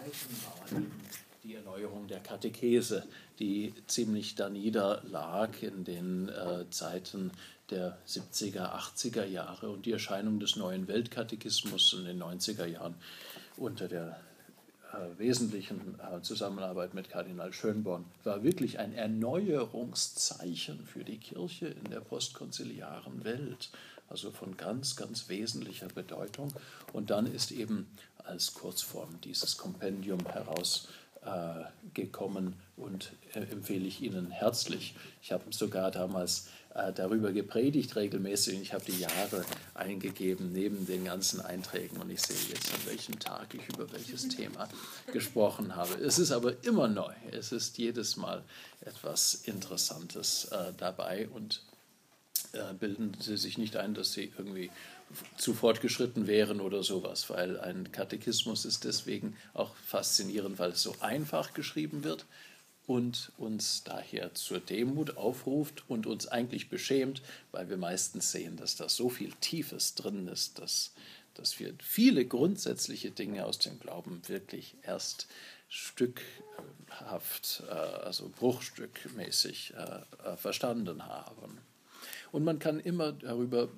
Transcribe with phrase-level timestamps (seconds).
[0.00, 0.80] war
[1.44, 3.04] die Erneuerung der Katechese,
[3.38, 7.30] die ziemlich da niederlag in den äh, Zeiten
[7.70, 12.94] der 70er, 80er Jahre und die Erscheinung des neuen Weltkatechismus in den 90er Jahren
[13.56, 14.20] unter der
[14.92, 21.90] äh, wesentlichen äh, Zusammenarbeit mit Kardinal Schönborn war wirklich ein Erneuerungszeichen für die Kirche in
[21.90, 23.70] der postkonziliaren Welt,
[24.08, 26.52] also von ganz, ganz wesentlicher Bedeutung.
[26.92, 27.88] Und dann ist eben
[28.24, 34.94] als Kurzform dieses Kompendium herausgekommen äh, und äh, empfehle ich Ihnen herzlich.
[35.22, 38.60] Ich habe sogar damals äh, darüber gepredigt regelmäßig.
[38.60, 43.18] Ich habe die Jahre eingegeben neben den ganzen Einträgen und ich sehe jetzt, an welchem
[43.18, 44.68] Tag ich über welches Thema
[45.12, 45.94] gesprochen habe.
[45.94, 47.12] Es ist aber immer neu.
[47.32, 48.44] Es ist jedes Mal
[48.82, 51.62] etwas Interessantes äh, dabei und
[52.52, 54.70] äh, bilden Sie sich nicht ein, dass Sie irgendwie
[55.36, 60.94] zu fortgeschritten wären oder sowas, weil ein Katechismus ist deswegen auch faszinierend, weil es so
[61.00, 62.26] einfach geschrieben wird
[62.86, 67.22] und uns daher zur Demut aufruft und uns eigentlich beschämt,
[67.52, 70.92] weil wir meistens sehen, dass da so viel Tiefes drin ist, dass,
[71.34, 75.26] dass wir viele grundsätzliche Dinge aus dem Glauben wirklich erst
[75.68, 81.60] stückhaft, äh, also bruchstückmäßig äh, verstanden haben.
[82.32, 83.68] Und man kann immer darüber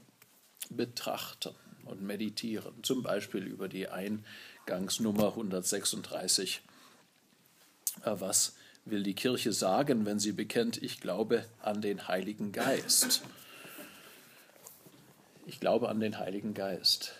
[0.70, 6.62] betrachten und meditieren, zum Beispiel über die Eingangsnummer 136,
[8.04, 13.22] äh, was will die Kirche sagen, wenn sie bekennt, ich glaube an den Heiligen Geist.
[15.46, 17.14] Ich glaube an den Heiligen Geist.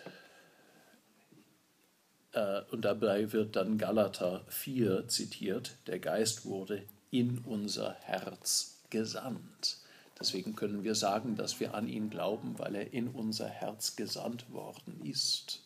[2.33, 9.80] Äh, und dabei wird dann Galater 4 zitiert, der Geist wurde in unser Herz gesandt.
[10.21, 14.53] Deswegen können wir sagen, dass wir an ihn glauben, weil er in unser Herz gesandt
[14.53, 15.65] worden ist.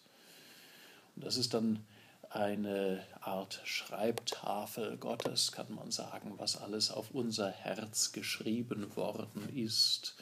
[1.17, 1.85] Und das ist dann
[2.31, 10.17] eine Art Schreibtafel Gottes, kann man sagen, was alles auf unser Herz geschrieben worden ist,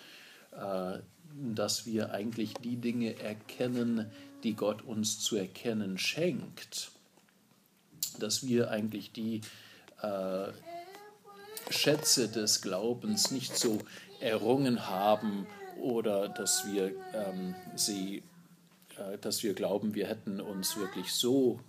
[0.52, 0.98] äh,
[1.54, 4.10] dass wir eigentlich die Dinge erkennen,
[4.42, 6.90] die Gott uns zu erkennen schenkt,
[8.18, 9.40] dass wir eigentlich die
[10.02, 10.52] äh,
[11.70, 13.78] Schätze des Glaubens nicht so
[14.22, 15.46] errungen haben
[15.80, 18.22] oder dass wir ähm, sie
[18.96, 21.60] äh, dass wir glauben, wir hätten uns wirklich so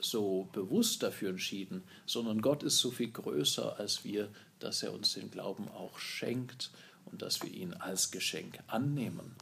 [0.00, 5.14] so bewusst dafür entschieden, sondern Gott ist so viel größer als wir, dass er uns
[5.14, 6.70] den Glauben auch schenkt
[7.04, 9.36] und dass wir ihn als Geschenk annehmen.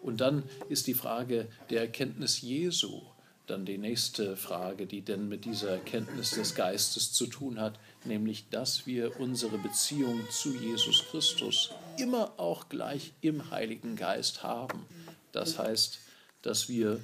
[0.00, 3.02] Und dann ist die Frage der Erkenntnis Jesu
[3.48, 8.48] dann die nächste Frage, die denn mit dieser Erkenntnis des Geistes zu tun hat, nämlich
[8.50, 14.86] dass wir unsere Beziehung zu Jesus Christus immer auch gleich im Heiligen Geist haben.
[15.32, 15.98] Das heißt,
[16.42, 17.00] dass wir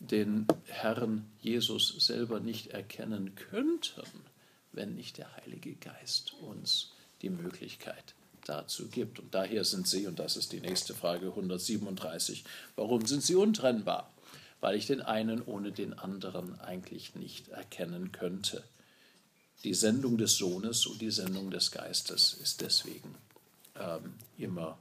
[0.00, 4.02] den Herrn Jesus selber nicht erkennen könnten,
[4.72, 6.92] wenn nicht der Heilige Geist uns
[7.22, 8.14] die Möglichkeit
[8.46, 9.18] dazu gibt.
[9.18, 12.44] Und daher sind sie, und das ist die nächste Frage 137,
[12.76, 14.12] warum sind sie untrennbar?
[14.60, 18.64] Weil ich den einen ohne den anderen eigentlich nicht erkennen könnte.
[19.64, 23.16] Die Sendung des Sohnes und die Sendung des Geistes ist deswegen
[23.74, 24.78] ähm, immer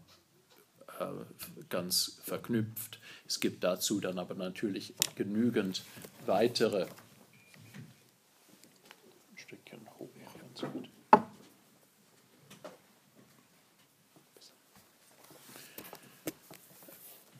[0.99, 1.05] äh,
[1.69, 2.99] ganz verknüpft.
[3.27, 5.83] Es gibt dazu dann aber natürlich genügend
[6.25, 6.83] weitere.
[6.83, 6.89] Ein
[9.35, 10.89] Stückchen hoch, ganz gut.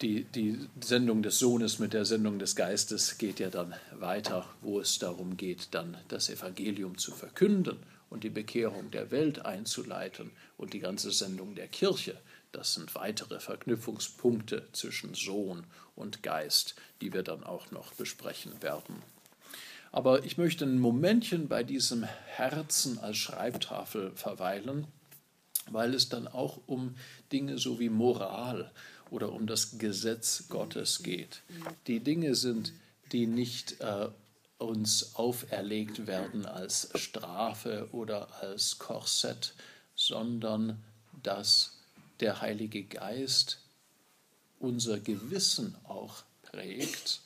[0.01, 4.79] Die, die Sendung des Sohnes mit der Sendung des Geistes geht ja dann weiter, wo
[4.79, 7.77] es darum geht, dann das Evangelium zu verkünden
[8.09, 12.17] und die Bekehrung der Welt einzuleiten und die ganze Sendung der Kirche
[12.51, 15.65] das sind weitere Verknüpfungspunkte zwischen Sohn
[15.95, 19.03] und Geist, die wir dann auch noch besprechen werden.
[19.91, 24.87] Aber ich möchte ein Momentchen bei diesem Herzen als Schreibtafel verweilen,
[25.69, 26.95] weil es dann auch um
[27.31, 28.71] Dinge so wie Moral
[29.09, 31.41] oder um das Gesetz Gottes geht.
[31.88, 32.73] Die Dinge sind,
[33.12, 34.09] die nicht äh,
[34.57, 39.54] uns auferlegt werden als Strafe oder als Korsett,
[39.95, 40.83] sondern
[41.24, 41.77] das
[42.19, 43.59] der Heilige Geist
[44.59, 47.21] unser Gewissen auch prägt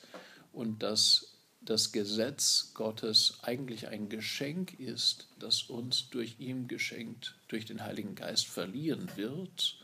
[0.52, 1.28] und dass
[1.62, 8.14] das Gesetz Gottes eigentlich ein Geschenk ist, das uns durch ihn geschenkt, durch den Heiligen
[8.14, 9.81] Geist verliehen wird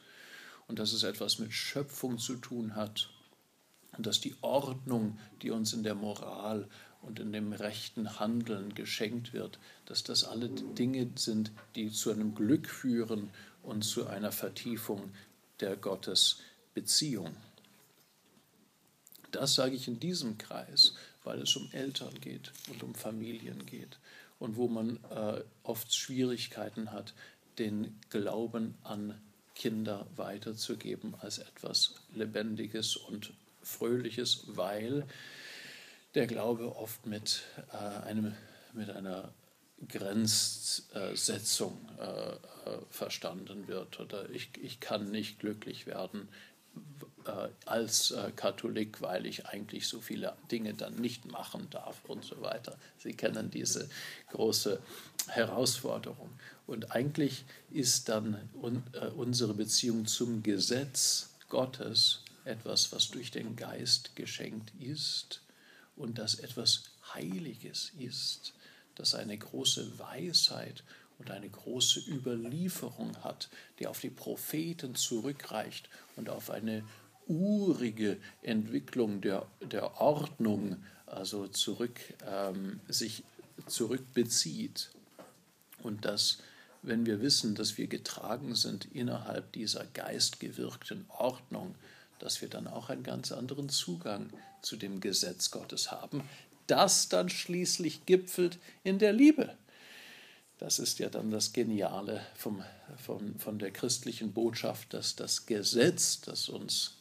[0.69, 3.11] und dass es etwas mit Schöpfung zu tun hat
[3.97, 6.69] und dass die Ordnung, die uns in der Moral
[7.03, 12.35] und in dem rechten Handeln geschenkt wird, dass das alle Dinge sind, die zu einem
[12.35, 13.31] Glück führen
[13.62, 15.11] und zu einer Vertiefung
[15.61, 17.35] der Gottesbeziehung.
[19.31, 20.94] Das sage ich in diesem Kreis,
[21.25, 23.99] weil es um Eltern geht und um Familien geht
[24.38, 27.15] und wo man äh, oft Schwierigkeiten hat,
[27.59, 29.20] den Glauben an
[29.58, 33.32] Kinder weiterzugeben als etwas Lebendiges und
[33.62, 35.05] Fröhliches, weil
[36.14, 37.76] der Glaube oft mit, äh,
[38.06, 38.34] einem,
[38.72, 39.34] mit einer
[39.87, 42.38] Grenzsetzung äh, äh,
[42.88, 44.00] verstanden wird.
[44.00, 46.28] Oder ich, ich kann nicht glücklich werden
[47.26, 52.25] äh, als äh, Katholik, weil ich eigentlich so viele Dinge dann nicht machen darf und
[52.25, 52.78] so weiter.
[52.99, 53.88] Sie kennen diese
[54.31, 54.81] große
[55.28, 56.31] Herausforderung.
[56.69, 58.35] Und eigentlich ist dann
[58.93, 65.41] äh, unsere Beziehung zum Gesetz Gottes etwas, was durch den Geist geschenkt ist
[65.97, 66.85] und das etwas
[67.15, 68.53] Heiliges ist,
[68.97, 70.85] das eine große Weisheit
[71.19, 73.49] und eine große Überlieferung hat,
[73.79, 76.85] die auf die Propheten zurückreicht und auf eine
[77.26, 83.25] urige Entwicklung der, der Ordnung also zurück, ähm, sich
[83.67, 84.91] zurückbezieht.
[85.82, 86.43] Und dass,
[86.83, 91.75] wenn wir wissen, dass wir getragen sind innerhalb dieser geistgewirkten Ordnung,
[92.19, 94.31] dass wir dann auch einen ganz anderen Zugang
[94.63, 96.23] zu dem Gesetz Gottes haben,
[96.67, 99.57] das dann schließlich gipfelt in der Liebe.
[100.59, 102.63] Das ist ja dann das Geniale vom,
[102.97, 106.97] vom, von der christlichen Botschaft, dass das Gesetz, das uns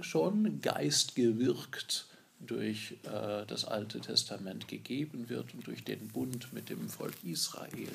[0.00, 2.06] schon geistgewirkt
[2.40, 7.88] durch äh, das Alte Testament gegeben wird und durch den Bund mit dem Volk Israel,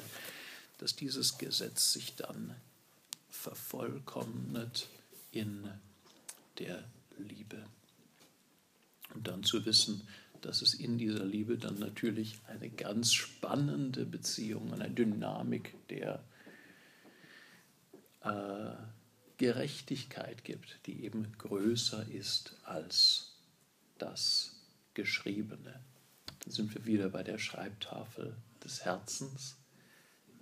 [0.79, 2.55] dass dieses Gesetz sich dann
[3.29, 4.87] vervollkommnet
[5.31, 5.69] in
[6.57, 6.83] der
[7.17, 7.63] Liebe.
[9.13, 10.07] Und dann zu wissen,
[10.41, 16.23] dass es in dieser Liebe dann natürlich eine ganz spannende Beziehung, eine Dynamik der
[18.21, 18.71] äh,
[19.37, 23.35] Gerechtigkeit gibt, die eben größer ist als
[23.97, 24.55] das
[24.93, 25.81] Geschriebene.
[26.39, 29.58] Dann sind wir wieder bei der Schreibtafel des Herzens.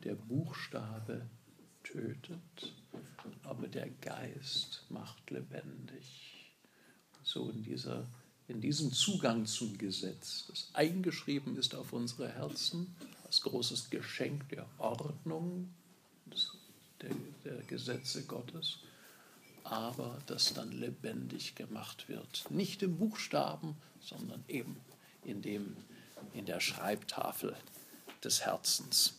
[0.08, 1.28] Der Buchstabe
[1.84, 2.74] tötet,
[3.44, 6.54] aber der Geist macht lebendig.
[7.24, 8.08] So in dieser
[8.48, 12.96] in diesem Zugang zum Gesetz, das eingeschrieben ist auf unsere Herzen,
[13.26, 15.74] als großes Geschenk der Ordnung,
[17.02, 17.12] der,
[17.44, 18.80] der Gesetze Gottes,
[19.66, 22.46] aber das dann lebendig gemacht wird.
[22.50, 24.78] Nicht im Buchstaben, sondern eben
[25.26, 25.76] in, dem,
[26.32, 27.54] in der Schreibtafel
[28.24, 29.17] des Herzens.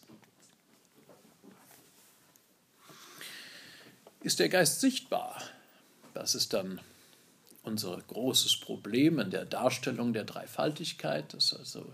[4.20, 5.40] Ist der Geist sichtbar?
[6.12, 6.80] Das ist dann
[7.62, 11.32] unser großes Problem in der Darstellung der Dreifaltigkeit.
[11.34, 11.92] Das ist also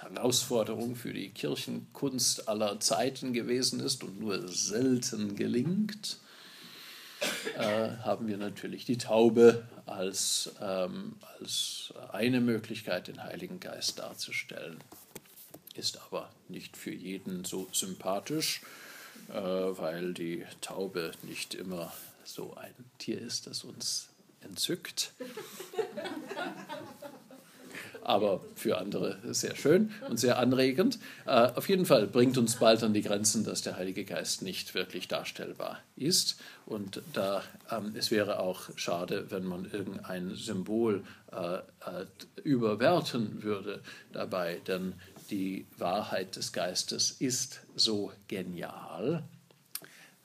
[0.00, 6.18] Herausforderung für die Kirchenkunst aller Zeiten gewesen ist und nur selten gelingt,
[7.56, 14.78] äh, haben wir natürlich die Taube als, ähm, als eine Möglichkeit, den Heiligen Geist darzustellen.
[15.74, 18.60] Ist aber nicht für jeden so sympathisch,
[19.32, 21.92] äh, weil die Taube nicht immer
[22.24, 24.08] so ein Tier ist, das uns
[24.42, 25.12] entzückt.
[28.04, 30.98] Aber für andere sehr schön und sehr anregend.
[31.24, 34.74] Äh, auf jeden Fall bringt uns bald an die Grenzen, dass der Heilige Geist nicht
[34.74, 36.40] wirklich darstellbar ist.
[36.66, 41.60] Und da, ähm, es wäre auch schade, wenn man irgendein Symbol äh, äh,
[42.42, 43.80] überwerten würde
[44.12, 44.94] dabei, denn
[45.32, 49.24] die Wahrheit des Geistes ist so genial,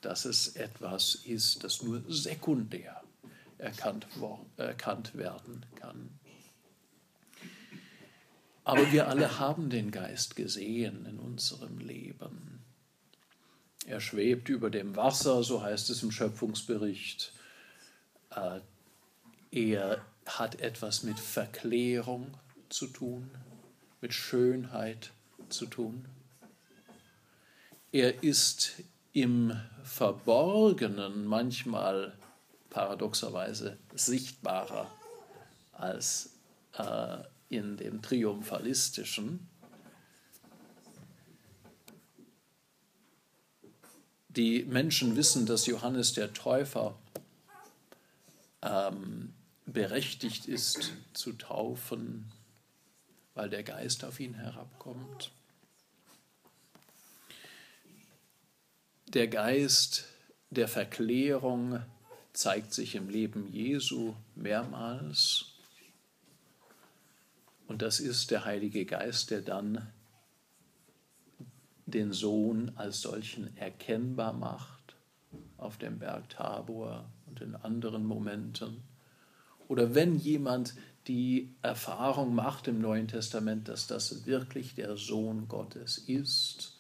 [0.02, 3.02] dass es etwas ist, das nur sekundär
[3.58, 4.06] erkannt,
[4.58, 6.10] erkannt werden kann.
[8.66, 12.66] Aber wir alle haben den Geist gesehen in unserem Leben.
[13.86, 17.32] Er schwebt über dem Wasser, so heißt es im Schöpfungsbericht.
[18.32, 18.60] Äh,
[19.52, 22.38] er hat etwas mit Verklärung
[22.68, 23.32] zu tun,
[24.02, 25.12] mit Schönheit
[25.50, 26.08] zu tun.
[27.92, 32.18] Er ist im Verborgenen manchmal
[32.70, 34.92] paradoxerweise sichtbarer
[35.72, 36.32] als
[36.78, 37.18] äh,
[37.50, 39.50] in dem Triumphalistischen.
[44.30, 47.00] Die Menschen wissen, dass Johannes der Täufer
[48.62, 49.34] ähm,
[49.66, 52.32] berechtigt ist zu taufen,
[53.38, 55.32] weil der Geist auf ihn herabkommt.
[59.14, 60.06] Der Geist
[60.50, 61.80] der Verklärung
[62.34, 65.54] zeigt sich im Leben Jesu mehrmals.
[67.68, 69.88] Und das ist der Heilige Geist, der dann
[71.86, 74.96] den Sohn als solchen erkennbar macht
[75.58, 78.82] auf dem Berg Tabor und in anderen Momenten.
[79.68, 80.74] Oder wenn jemand
[81.08, 86.78] die Erfahrung macht im Neuen Testament, dass das wirklich der Sohn Gottes ist.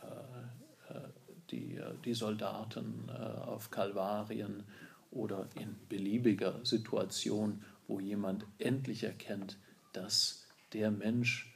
[0.00, 1.08] Äh, äh,
[1.50, 4.62] die, äh, die Soldaten auf Kalvarien
[5.10, 9.56] oder in beliebiger Situation, wo jemand endlich erkennt,
[9.92, 11.52] dass der Mensch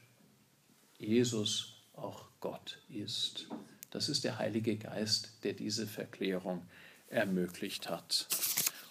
[0.97, 3.47] Jesus auch Gott ist.
[3.91, 6.63] Das ist der Heilige Geist, der diese Verklärung
[7.07, 8.27] ermöglicht hat.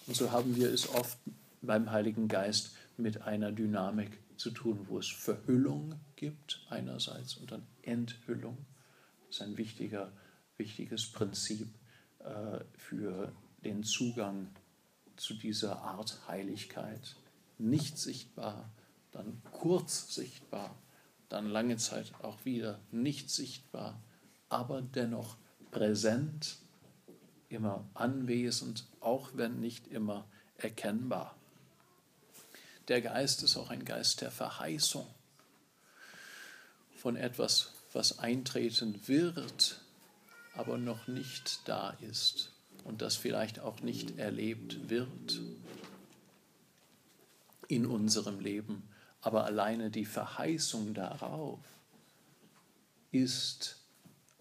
[0.07, 1.17] Und so haben wir es oft
[1.65, 7.65] beim Heiligen Geist mit einer Dynamik zu tun, wo es Verhüllung gibt einerseits und dann
[7.81, 8.57] Enthüllung.
[9.27, 10.11] Das ist ein wichtiger,
[10.57, 11.67] wichtiges Prinzip
[12.19, 13.31] äh, für
[13.63, 14.47] den Zugang
[15.15, 17.15] zu dieser Art Heiligkeit.
[17.57, 18.69] Nicht sichtbar,
[19.11, 20.75] dann kurz sichtbar,
[21.29, 24.01] dann lange Zeit auch wieder nicht sichtbar,
[24.49, 25.37] aber dennoch
[25.71, 26.57] präsent,
[27.49, 31.35] immer anwesend, auch wenn nicht immer erkennbar.
[32.87, 35.07] Der Geist ist auch ein Geist der Verheißung
[36.95, 39.81] von etwas, was eintreten wird,
[40.53, 42.51] aber noch nicht da ist
[42.83, 45.41] und das vielleicht auch nicht erlebt wird
[47.67, 48.87] in unserem Leben.
[49.21, 51.59] Aber alleine die Verheißung darauf
[53.11, 53.77] ist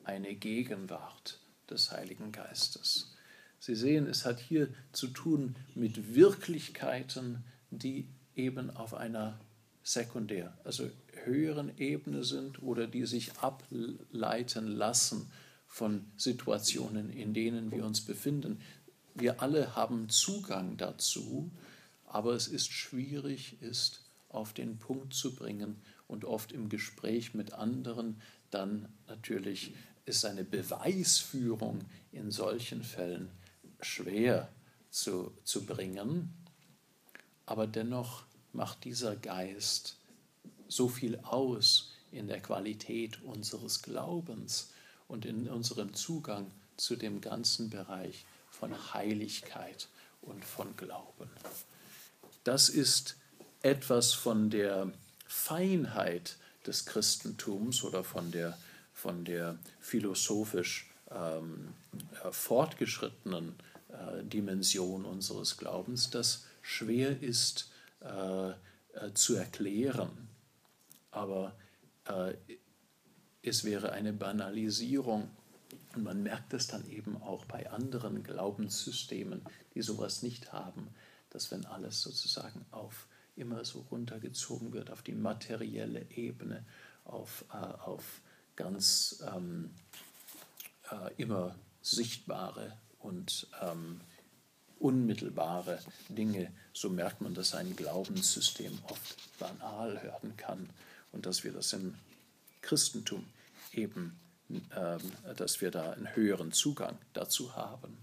[0.04, 3.14] eine Gegenwart des Heiligen Geistes.
[3.58, 9.38] Sie sehen, es hat hier zu tun mit Wirklichkeiten, die eben auf einer
[9.82, 10.90] sekundär, also
[11.24, 15.30] höheren Ebene sind oder die sich ableiten lassen
[15.66, 18.60] von Situationen, in denen wir uns befinden.
[19.14, 21.50] Wir alle haben Zugang dazu,
[22.06, 25.76] aber es ist schwierig, ist auf den Punkt zu bringen
[26.06, 29.74] und oft im Gespräch mit anderen dann natürlich
[30.06, 31.80] ist eine Beweisführung
[32.12, 33.30] in solchen Fällen
[33.80, 34.48] schwer
[34.90, 36.32] zu, zu bringen
[37.46, 38.23] aber dennoch
[38.54, 39.96] macht dieser Geist
[40.68, 44.70] so viel aus in der Qualität unseres Glaubens
[45.08, 49.88] und in unserem Zugang zu dem ganzen Bereich von Heiligkeit
[50.22, 51.28] und von Glauben.
[52.44, 53.16] Das ist
[53.62, 54.92] etwas von der
[55.26, 58.56] Feinheit des Christentums oder von der,
[58.92, 61.74] von der philosophisch ähm,
[62.22, 63.54] äh, fortgeschrittenen
[63.88, 67.70] äh, Dimension unseres Glaubens, dass schwer ist
[68.04, 70.28] äh, äh, zu erklären.
[71.10, 71.56] Aber
[72.06, 72.34] äh,
[73.42, 75.30] es wäre eine Banalisierung.
[75.94, 79.42] Und man merkt es dann eben auch bei anderen Glaubenssystemen,
[79.74, 80.88] die sowas nicht haben,
[81.30, 86.64] dass wenn alles sozusagen auf immer so runtergezogen wird auf die materielle Ebene,
[87.04, 88.20] auf, äh, auf
[88.56, 89.70] ganz ähm,
[90.90, 94.00] äh, immer sichtbare und ähm,
[94.84, 95.78] unmittelbare
[96.10, 100.68] Dinge, so merkt man, dass ein Glaubenssystem oft banal werden kann
[101.10, 101.94] und dass wir das im
[102.60, 103.24] Christentum
[103.72, 104.98] eben, äh,
[105.36, 107.96] dass wir da einen höheren Zugang dazu haben.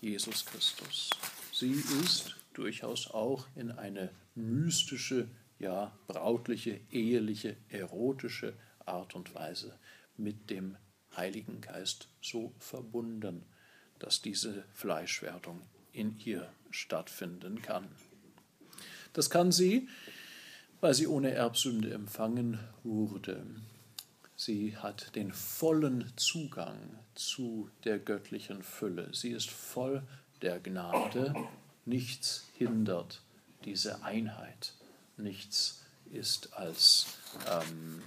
[0.00, 1.10] Jesus Christus.
[1.52, 5.28] Sie ist durchaus auch in eine mystische,
[5.58, 8.54] ja brautliche, eheliche, erotische
[8.84, 9.78] Art und Weise
[10.16, 10.76] mit dem
[11.16, 13.44] Heiligen Geist so verbunden,
[13.98, 17.88] dass diese Fleischwerdung in ihr stattfinden kann.
[19.12, 19.88] Das kann sie,
[20.80, 23.44] weil sie ohne Erbsünde empfangen wurde.
[24.42, 26.78] Sie hat den vollen Zugang
[27.14, 29.10] zu der göttlichen Fülle.
[29.12, 30.02] Sie ist voll
[30.40, 31.34] der Gnade
[31.84, 33.20] nichts hindert
[33.66, 34.72] diese Einheit,
[35.18, 37.18] nichts ist als
[37.50, 38.02] ähm,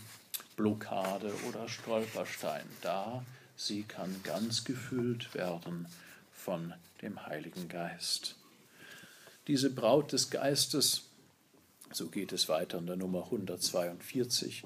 [0.55, 3.23] Blockade oder Stolperstein da,
[3.55, 5.87] sie kann ganz gefüllt werden
[6.31, 6.73] von
[7.03, 8.37] dem Heiligen Geist.
[9.45, 11.03] Diese Braut des Geistes,
[11.91, 14.63] so geht es weiter in der Nummer 142,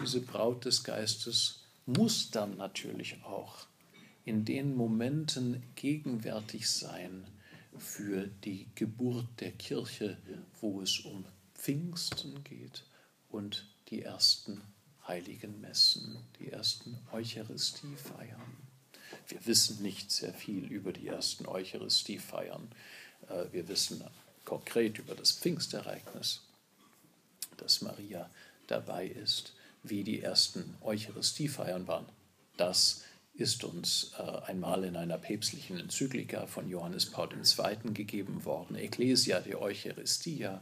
[0.00, 3.66] diese Braut des Geistes muss dann natürlich auch
[4.24, 7.26] in den Momenten gegenwärtig sein
[7.78, 10.18] für die Geburt der Kirche,
[10.60, 12.84] wo es um Pfingsten geht
[13.30, 14.60] und die ersten
[15.06, 18.56] heiligen Messen, die ersten Eucharistiefeiern.
[19.28, 22.68] Wir wissen nicht sehr viel über die ersten Eucharistiefeiern.
[23.28, 24.02] Äh, wir wissen
[24.44, 26.42] konkret über das Pfingstereignis,
[27.56, 28.30] dass Maria
[28.66, 32.06] dabei ist, wie die ersten Eucharistiefeiern waren.
[32.56, 33.02] Das
[33.34, 37.92] ist uns äh, einmal in einer päpstlichen Enzyklika von Johannes Paul II.
[37.92, 40.60] gegeben worden, Ecclesia de Eucharistia,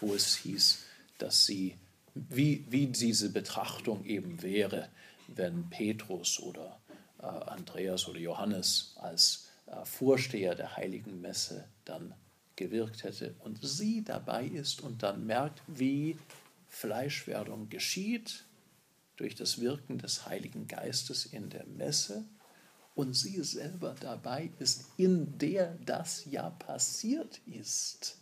[0.00, 0.80] wo es hieß,
[1.18, 1.76] dass sie,
[2.14, 4.88] wie, wie diese Betrachtung eben wäre,
[5.28, 6.78] wenn Petrus oder
[7.20, 12.14] äh, Andreas oder Johannes als äh, Vorsteher der heiligen Messe dann
[12.56, 16.18] gewirkt hätte und sie dabei ist und dann merkt, wie
[16.68, 18.44] Fleischwerdung geschieht
[19.20, 22.24] durch das Wirken des Heiligen Geistes in der Messe
[22.94, 28.16] und sie selber dabei ist, in der das ja passiert ist,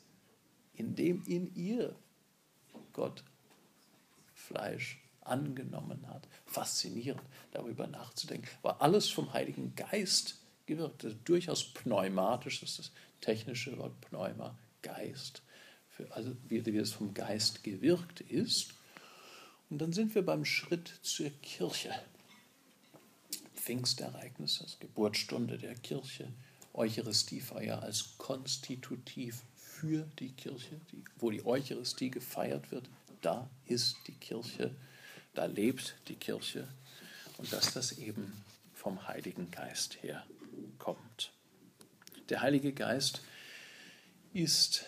[0.74, 1.94] in dem in ihr
[2.92, 3.22] Gott
[4.34, 6.26] Fleisch angenommen hat.
[6.46, 8.48] Faszinierend, darüber nachzudenken.
[8.62, 11.04] War alles vom Heiligen Geist gewirkt.
[11.04, 15.42] Ist durchaus pneumatisch, das ist das technische Wort Pneuma, Geist.
[16.10, 18.74] Also wie, wie es vom Geist gewirkt ist.
[19.70, 21.94] Und dann sind wir beim Schritt zur Kirche.
[23.54, 26.32] Pfingstereignis, das Geburtsstunde der Kirche,
[26.72, 32.88] Eucharistiefeier als konstitutiv für die Kirche, die, wo die Eucharistie gefeiert wird,
[33.20, 34.74] da ist die Kirche,
[35.34, 36.66] da lebt die Kirche
[37.36, 38.32] und dass das eben
[38.74, 40.24] vom Heiligen Geist her
[40.78, 41.32] kommt.
[42.28, 43.22] Der Heilige Geist
[44.32, 44.84] ist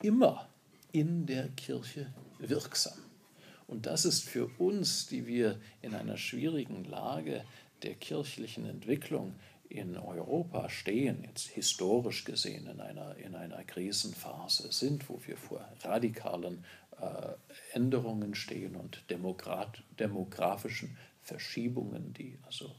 [0.00, 0.48] immer
[0.92, 2.98] in der Kirche wirksam.
[3.72, 7.42] Und das ist für uns, die wir in einer schwierigen Lage
[7.82, 9.32] der kirchlichen Entwicklung
[9.70, 15.66] in Europa stehen, jetzt historisch gesehen in einer, in einer Krisenphase sind, wo wir vor
[15.80, 16.66] radikalen
[17.00, 17.32] äh,
[17.72, 22.70] Änderungen stehen und demografischen Verschiebungen, die also äh,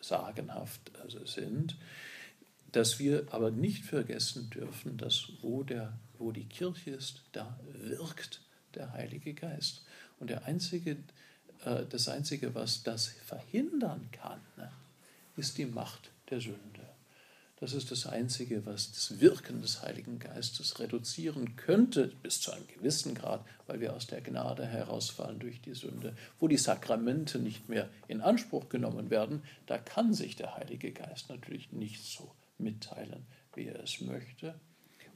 [0.00, 1.76] sagenhaft also sind,
[2.72, 8.43] dass wir aber nicht vergessen dürfen, dass wo, der, wo die Kirche ist, da wirkt
[8.76, 9.84] der Heilige Geist.
[10.20, 10.96] Und der einzige,
[11.64, 14.70] äh, das Einzige, was das verhindern kann, ne,
[15.36, 16.94] ist die Macht der Sünde.
[17.60, 22.66] Das ist das Einzige, was das Wirken des Heiligen Geistes reduzieren könnte, bis zu einem
[22.66, 26.14] gewissen Grad, weil wir aus der Gnade herausfallen durch die Sünde.
[26.40, 31.30] Wo die Sakramente nicht mehr in Anspruch genommen werden, da kann sich der Heilige Geist
[31.30, 34.54] natürlich nicht so mitteilen, wie er es möchte.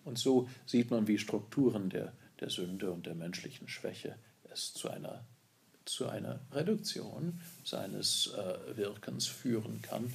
[0.05, 4.17] Und so sieht man, wie Strukturen der der Sünde und der menschlichen Schwäche
[4.51, 5.25] es zu einer,
[5.85, 10.13] zu einer Reduktion seines äh, Wirkens führen kann.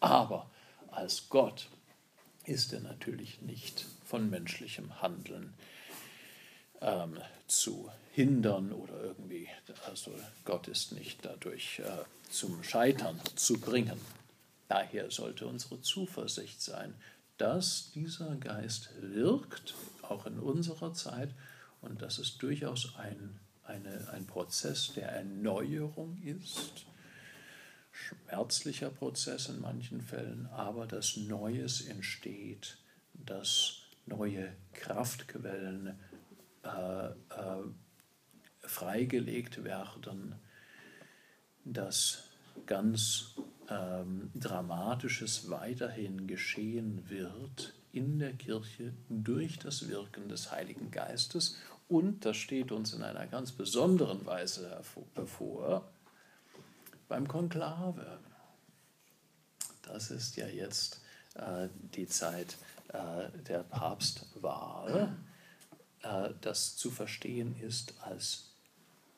[0.00, 0.50] Aber
[0.90, 1.68] als Gott
[2.46, 5.54] ist er natürlich nicht von menschlichem Handeln
[6.80, 9.48] ähm, zu hindern oder irgendwie,
[9.86, 10.12] also
[10.44, 14.00] Gott ist nicht dadurch äh, zum Scheitern zu bringen.
[14.68, 16.94] Daher sollte unsere Zuversicht sein,
[17.38, 21.30] dass dieser Geist wirkt, auch in unserer Zeit,
[21.84, 26.86] und dass es durchaus ein, eine, ein Prozess der Erneuerung ist,
[27.92, 32.78] schmerzlicher Prozess in manchen Fällen, aber dass Neues entsteht,
[33.12, 35.98] dass neue Kraftquellen
[36.64, 37.12] äh, äh,
[38.60, 40.34] freigelegt werden,
[41.64, 42.24] dass
[42.66, 43.34] ganz
[43.68, 51.56] ähm, Dramatisches weiterhin geschehen wird in der Kirche durch das Wirken des Heiligen Geistes
[51.88, 54.82] und das steht uns in einer ganz besonderen Weise
[55.14, 55.88] hervor
[57.08, 58.18] beim Konklave.
[59.82, 61.00] Das ist ja jetzt
[61.34, 62.56] äh, die Zeit
[62.88, 65.14] äh, der Papstwahl,
[66.02, 68.54] äh, das zu verstehen ist als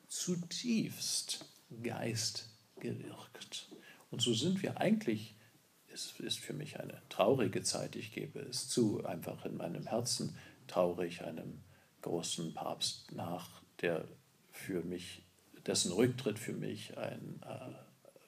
[0.08, 1.44] zutiefst
[1.82, 3.68] geistgewirkt.
[4.10, 5.35] Und so sind wir eigentlich,
[5.96, 10.36] es ist für mich eine traurige Zeit, ich gebe es zu, einfach in meinem Herzen
[10.68, 11.62] traurig, einem
[12.02, 14.06] großen Papst nach, der
[14.50, 15.22] für mich,
[15.66, 17.72] dessen Rücktritt für mich ein äh,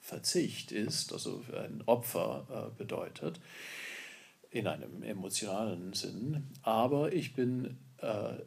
[0.01, 3.39] Verzicht ist, also ein Opfer äh, bedeutet.
[4.51, 8.39] in einem emotionalen Sinn, aber ich bin äh,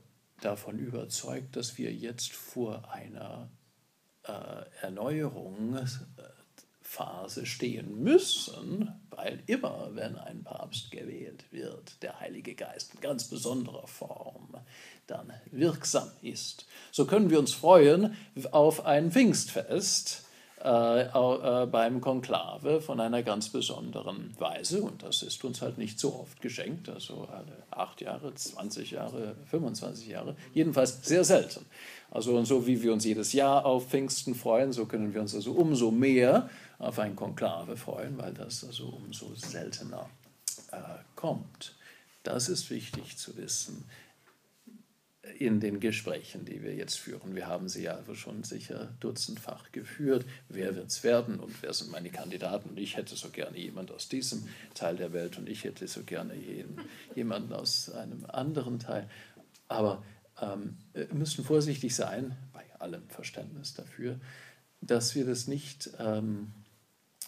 [0.41, 3.51] davon überzeugt, dass wir jetzt vor einer
[4.23, 13.01] äh, Erneuerungsphase stehen müssen, weil immer, wenn ein Papst gewählt wird, der Heilige Geist in
[13.01, 14.55] ganz besonderer Form
[15.07, 16.65] dann wirksam ist.
[16.91, 18.15] So können wir uns freuen
[18.51, 20.25] auf ein Pfingstfest,
[20.63, 24.83] äh, äh, beim Konklave von einer ganz besonderen Weise.
[24.83, 29.35] Und das ist uns halt nicht so oft geschenkt, also alle acht Jahre, 20 Jahre,
[29.49, 31.65] 25 Jahre, jedenfalls sehr selten.
[32.11, 35.33] Also und so wie wir uns jedes Jahr auf Pfingsten freuen, so können wir uns
[35.33, 36.47] also umso mehr
[36.81, 40.09] auf ein Konklave freuen, weil das also umso seltener
[40.71, 40.77] äh,
[41.15, 41.75] kommt.
[42.23, 43.85] Das ist wichtig zu wissen
[45.37, 47.35] in den Gesprächen, die wir jetzt führen.
[47.35, 50.25] Wir haben sie ja schon sicher dutzendfach geführt.
[50.49, 52.69] Wer wird es werden und wer sind meine Kandidaten?
[52.69, 56.03] Und ich hätte so gerne jemand aus diesem Teil der Welt und ich hätte so
[56.03, 56.81] gerne jeden,
[57.15, 59.09] jemanden aus einem anderen Teil.
[59.67, 60.03] Aber
[60.41, 60.77] ähm,
[61.13, 64.19] müssen vorsichtig sein, bei allem Verständnis dafür,
[64.81, 66.51] dass wir das nicht, ähm,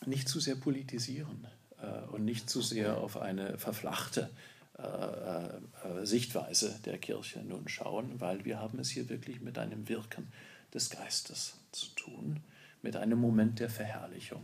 [0.06, 1.47] nicht zu sehr politisieren
[1.82, 4.29] äh, und nicht zu sehr auf eine verflachte
[4.77, 9.88] äh, äh, Sichtweise der Kirche nun schauen, weil wir haben es hier wirklich mit einem
[9.88, 10.27] Wirken
[10.73, 12.39] des Geistes zu tun,
[12.82, 14.43] mit einem Moment der Verherrlichung,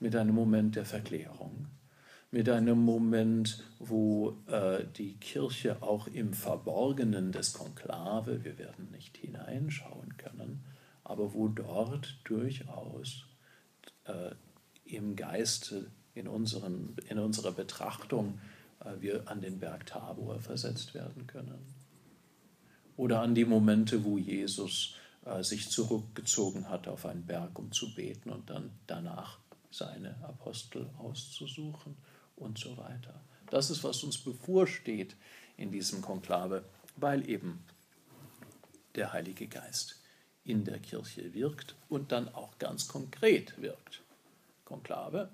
[0.00, 1.68] mit einem Moment der Verklärung,
[2.30, 9.16] mit einem Moment, wo äh, die Kirche auch im Verborgenen des Konklave, wir werden nicht
[9.16, 10.62] hineinschauen können,
[11.04, 13.24] aber wo dort durchaus
[14.04, 14.30] äh,
[14.84, 18.40] im Geiste, in, unserem, in unserer Betrachtung
[18.80, 21.74] äh, wir an den Berg Tabor versetzt werden können.
[22.96, 27.94] Oder an die Momente, wo Jesus äh, sich zurückgezogen hat auf einen Berg, um zu
[27.94, 29.38] beten und dann danach
[29.70, 31.96] seine Apostel auszusuchen
[32.36, 33.22] und so weiter.
[33.50, 35.16] Das ist, was uns bevorsteht
[35.56, 36.64] in diesem Konklave,
[36.96, 37.64] weil eben
[38.94, 40.01] der Heilige Geist
[40.44, 44.02] in der Kirche wirkt und dann auch ganz konkret wirkt.
[44.64, 45.30] Konklave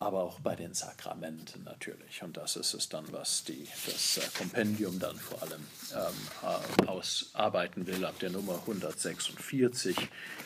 [0.00, 2.22] aber auch bei den Sakramenten natürlich.
[2.22, 7.86] Und das ist es dann, was die, das äh, Kompendium dann vor allem ähm, ausarbeiten
[7.86, 8.04] will.
[8.04, 9.96] Ab der Nummer 146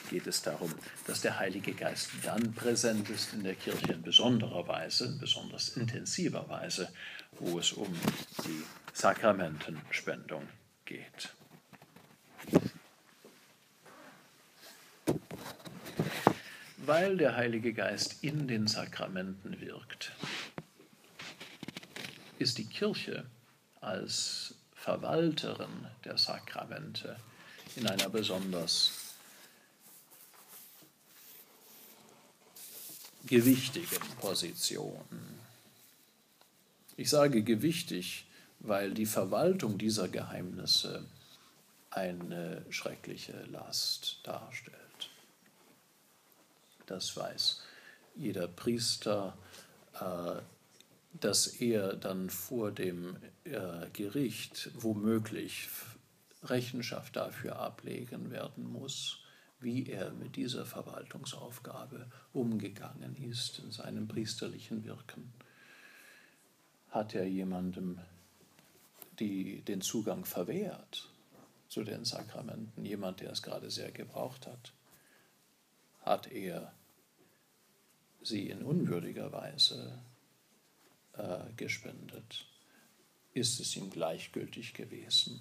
[0.09, 0.73] geht es darum,
[1.07, 5.77] dass der Heilige Geist dann präsent ist in der Kirche in besonderer Weise, in besonders
[5.77, 6.89] intensiver Weise,
[7.39, 7.93] wo es um
[8.47, 8.63] die
[8.95, 10.49] Sakramentenspendung
[10.87, 11.35] geht.
[16.85, 20.13] Weil der Heilige Geist in den Sakramenten wirkt,
[22.39, 23.25] ist die Kirche
[23.81, 27.17] als Verwalterin der Sakramente
[27.77, 29.15] in einer besonders
[33.27, 35.05] gewichtigen Position.
[36.97, 38.27] Ich sage gewichtig,
[38.59, 41.05] weil die Verwaltung dieser Geheimnisse
[41.91, 44.82] eine schreckliche Last darstellt
[46.93, 47.63] das weiß
[48.15, 49.37] jeder Priester,
[50.01, 50.41] äh,
[51.21, 55.69] dass er dann vor dem äh, Gericht womöglich
[56.43, 59.19] Rechenschaft dafür ablegen werden muss,
[59.61, 65.33] wie er mit dieser Verwaltungsaufgabe umgegangen ist in seinem priesterlichen Wirken.
[66.91, 68.01] Hat er jemandem
[69.21, 71.09] die, den Zugang verwehrt
[71.69, 74.73] zu den Sakramenten, jemand, der es gerade sehr gebraucht hat?
[76.03, 76.73] Hat er
[78.23, 80.03] sie in unwürdiger Weise
[81.15, 82.47] äh, gespendet?
[83.35, 85.41] Ist es ihm gleichgültig gewesen?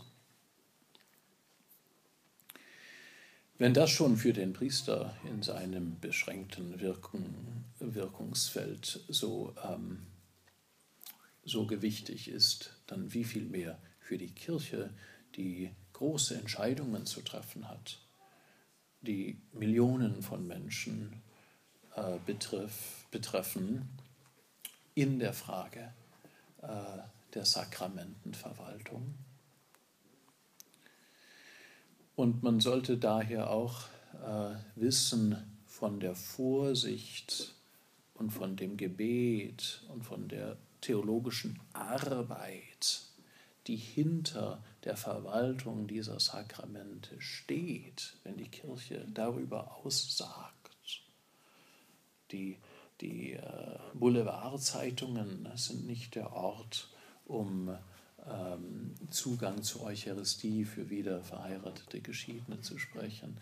[3.58, 10.08] Wenn das schon für den Priester in seinem beschränkten Wirken, Wirkungsfeld so, ähm,
[11.44, 14.90] so gewichtig ist, dann wie viel mehr für die Kirche,
[15.36, 18.00] die große Entscheidungen zu treffen hat,
[19.02, 21.22] die Millionen von Menschen
[21.96, 23.90] äh, betreff, betreffen
[24.96, 25.94] in der Frage
[26.62, 26.68] äh,
[27.34, 29.16] der Sakramentenverwaltung.
[32.16, 37.56] Und man sollte daher auch äh, wissen von der Vorsicht
[38.16, 43.02] und von dem Gebet und von der theologischen Arbeit,
[43.68, 50.61] die hinter der Verwaltung dieser Sakramente steht, wenn die Kirche darüber aussagt
[52.32, 52.58] die,
[53.02, 53.42] die äh,
[53.94, 56.90] Boulevardzeitungen sind nicht der Ort,
[57.26, 57.76] um
[58.30, 63.38] ähm, Zugang zur Eucharistie für wieder verheiratete Geschiedene zu sprechen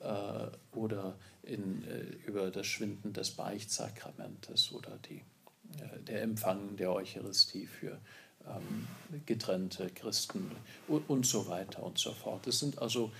[0.00, 5.22] äh, oder in, äh, über das Schwinden des Beichtsakramentes oder die
[5.76, 7.98] äh, der Empfang der Eucharistie für
[8.46, 8.86] ähm,
[9.26, 10.50] getrennte Christen
[10.86, 12.46] und, und, so weiter und so fort.
[12.46, 13.12] Das sind also,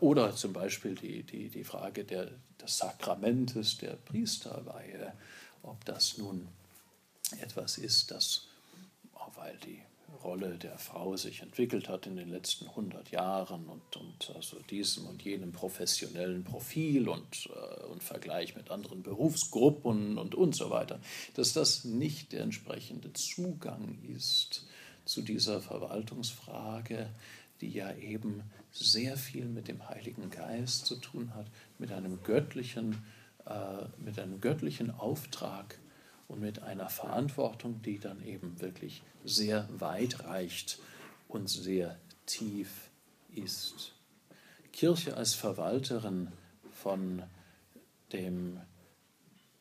[0.00, 5.12] oder zum Beispiel die, die, die Frage der, des Sakramentes der Priesterweihe,
[5.62, 6.48] ob das nun
[7.40, 8.46] etwas ist, das,
[9.36, 9.80] weil die
[10.22, 15.06] Rolle der Frau sich entwickelt hat in den letzten 100 Jahren und, und also diesem
[15.06, 21.00] und jenem professionellen Profil und, äh, und Vergleich mit anderen Berufsgruppen und, und so weiter,
[21.34, 24.66] dass das nicht der entsprechende Zugang ist
[25.04, 27.08] zu dieser Verwaltungsfrage,
[27.60, 31.46] die ja eben sehr viel mit dem Heiligen Geist zu tun hat,
[31.78, 33.04] mit einem göttlichen,
[33.46, 35.78] äh, mit einem göttlichen Auftrag
[36.28, 40.78] und mit einer Verantwortung, die dann eben wirklich sehr weit reicht
[41.28, 42.90] und sehr tief
[43.34, 43.92] ist.
[44.72, 46.28] Kirche als Verwalterin
[46.72, 47.22] von
[48.12, 48.60] dem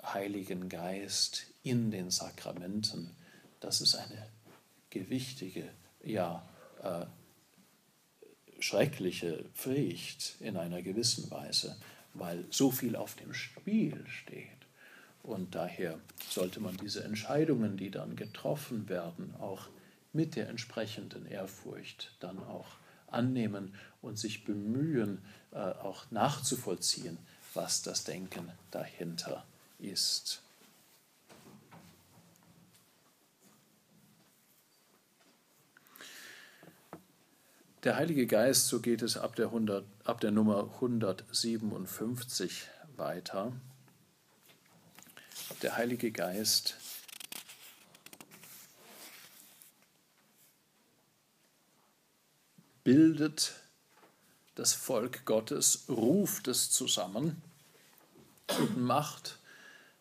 [0.03, 3.15] Heiligen Geist in den Sakramenten,
[3.59, 4.27] das ist eine
[4.89, 5.69] gewichtige,
[6.03, 6.47] ja,
[6.81, 7.05] äh,
[8.59, 11.77] schreckliche Pflicht in einer gewissen Weise,
[12.13, 14.47] weil so viel auf dem Spiel steht.
[15.23, 19.67] Und daher sollte man diese Entscheidungen, die dann getroffen werden, auch
[20.13, 22.67] mit der entsprechenden Ehrfurcht dann auch
[23.07, 25.19] annehmen und sich bemühen,
[25.51, 27.17] äh, auch nachzuvollziehen,
[27.53, 29.45] was das Denken dahinter
[29.79, 30.41] ist.
[37.83, 43.53] Der Heilige Geist, so geht es ab der, 100, ab der Nummer 157 weiter.
[45.61, 46.75] Der Heilige Geist
[52.83, 53.53] bildet
[54.55, 57.41] das Volk Gottes, ruft es zusammen
[58.59, 59.37] und macht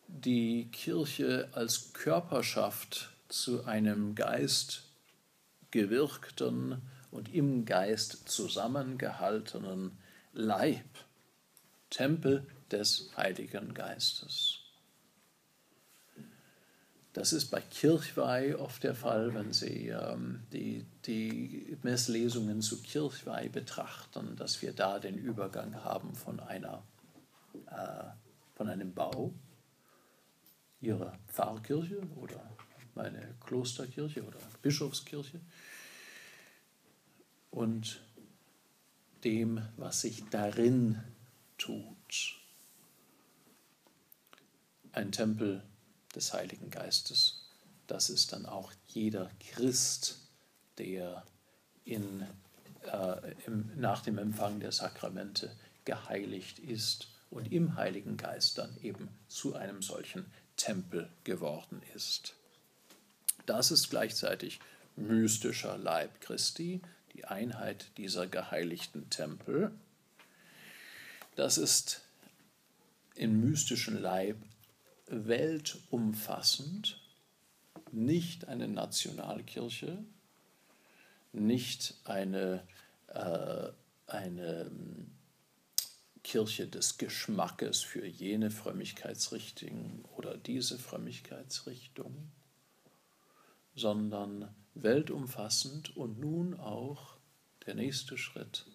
[0.08, 4.82] die Kirche als Körperschaft zu einem Geist
[5.70, 9.98] gewirkten und im Geist zusammengehaltenen
[10.32, 10.84] Leib,
[11.90, 14.60] Tempel des Heiligen Geistes.
[17.14, 23.48] Das ist bei Kirchweih oft der Fall, wenn Sie ähm, die, die Messlesungen zu Kirchweih
[23.48, 26.84] betrachten, dass wir da den Übergang haben von, einer,
[27.66, 28.04] äh,
[28.54, 29.32] von einem Bau
[30.80, 32.40] Ihrer Pfarrkirche oder
[32.94, 35.40] meine Klosterkirche oder Bischofskirche
[37.58, 38.00] und
[39.24, 41.02] dem, was sich darin
[41.58, 42.38] tut.
[44.92, 45.64] Ein Tempel
[46.14, 47.50] des Heiligen Geistes.
[47.88, 50.20] Das ist dann auch jeder Christ,
[50.78, 51.24] der
[51.84, 52.24] in,
[52.84, 55.50] äh, im, nach dem Empfang der Sakramente
[55.84, 62.34] geheiligt ist und im Heiligen Geist dann eben zu einem solchen Tempel geworden ist.
[63.46, 64.60] Das ist gleichzeitig
[64.94, 66.82] mystischer Leib Christi,
[67.18, 69.72] die Einheit dieser geheiligten Tempel.
[71.34, 72.02] Das ist
[73.16, 74.36] im mystischen Leib
[75.08, 77.00] weltumfassend,
[77.90, 79.98] nicht eine Nationalkirche,
[81.32, 82.62] nicht eine,
[83.08, 83.68] äh,
[84.06, 85.10] eine ähm,
[86.22, 92.30] Kirche des Geschmackes für jene Frömmigkeitsrichtung oder diese Frömmigkeitsrichtung,
[93.74, 97.16] sondern weltumfassend und nun auch
[97.66, 98.66] der nächste Schritt,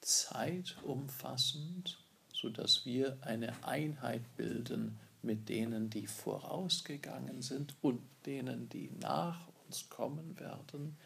[0.00, 1.98] zeitumfassend,
[2.32, 9.90] sodass wir eine Einheit bilden mit denen, die vorausgegangen sind und denen, die nach uns
[9.90, 10.96] kommen werden,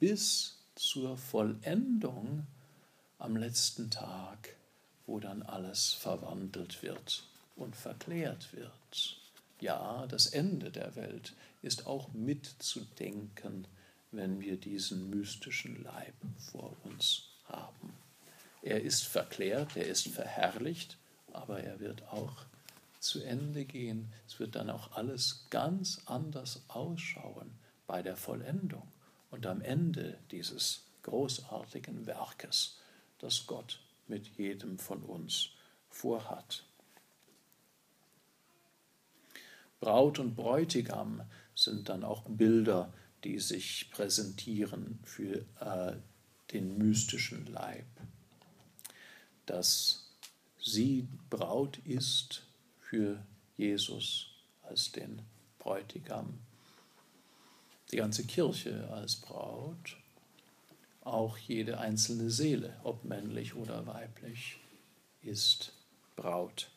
[0.00, 2.46] bis zur Vollendung
[3.18, 4.56] am letzten Tag,
[5.06, 7.24] wo dann alles verwandelt wird
[7.56, 9.21] und verklärt wird.
[9.62, 13.68] Ja, das Ende der Welt ist auch mitzudenken,
[14.10, 17.94] wenn wir diesen mystischen Leib vor uns haben.
[18.62, 20.98] Er ist verklärt, er ist verherrlicht,
[21.32, 22.44] aber er wird auch
[22.98, 24.12] zu Ende gehen.
[24.26, 27.52] Es wird dann auch alles ganz anders ausschauen
[27.86, 28.88] bei der Vollendung
[29.30, 32.80] und am Ende dieses großartigen Werkes,
[33.20, 35.50] das Gott mit jedem von uns
[35.88, 36.64] vorhat.
[39.82, 41.22] Braut und Bräutigam
[41.56, 45.96] sind dann auch Bilder, die sich präsentieren für äh,
[46.52, 47.88] den mystischen Leib.
[49.44, 50.08] Dass
[50.60, 52.44] sie Braut ist,
[52.78, 54.28] für Jesus
[54.62, 55.20] als den
[55.58, 56.38] Bräutigam.
[57.90, 59.96] Die ganze Kirche als Braut,
[61.00, 64.58] auch jede einzelne Seele, ob männlich oder weiblich,
[65.22, 65.72] ist
[66.14, 66.70] Braut.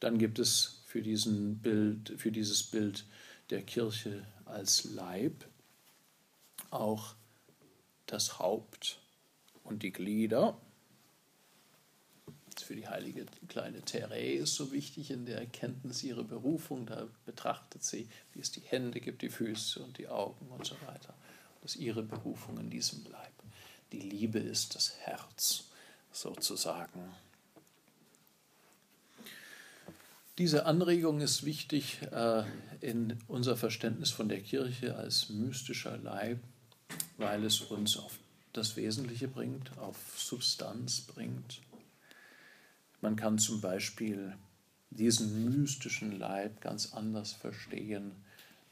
[0.00, 3.04] Dann gibt es für, diesen Bild, für dieses Bild
[3.50, 5.46] der Kirche als Leib
[6.70, 7.14] auch
[8.06, 8.98] das Haupt
[9.62, 10.60] und die Glieder.
[12.60, 16.86] Für die heilige kleine Therese ist so wichtig in der Erkenntnis ihrer Berufung.
[16.86, 20.74] Da betrachtet sie, wie es die Hände gibt, die Füße und die Augen und so
[20.86, 21.14] weiter.
[21.62, 23.32] Das ist ihre Berufung in diesem Leib.
[23.92, 25.68] Die Liebe ist das Herz
[26.10, 27.14] sozusagen.
[30.40, 32.44] Diese Anregung ist wichtig äh,
[32.80, 36.38] in unser Verständnis von der Kirche als mystischer Leib,
[37.18, 38.18] weil es uns auf
[38.54, 41.60] das Wesentliche bringt, auf Substanz bringt.
[43.02, 44.34] Man kann zum Beispiel
[44.88, 48.12] diesen mystischen Leib ganz anders verstehen,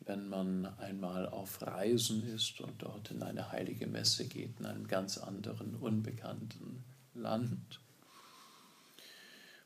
[0.07, 4.87] wenn man einmal auf Reisen ist und dort in eine heilige Messe geht, in einem
[4.87, 7.79] ganz anderen, unbekannten Land.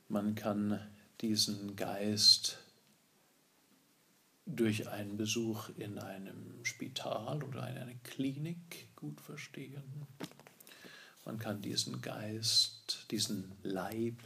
[0.08, 0.80] Man kann
[1.22, 2.58] diesen Geist
[4.44, 10.06] durch einen Besuch in einem Spital oder in einer Klinik gut verstehen.
[11.24, 14.16] Man kann diesen Geist, diesen Leib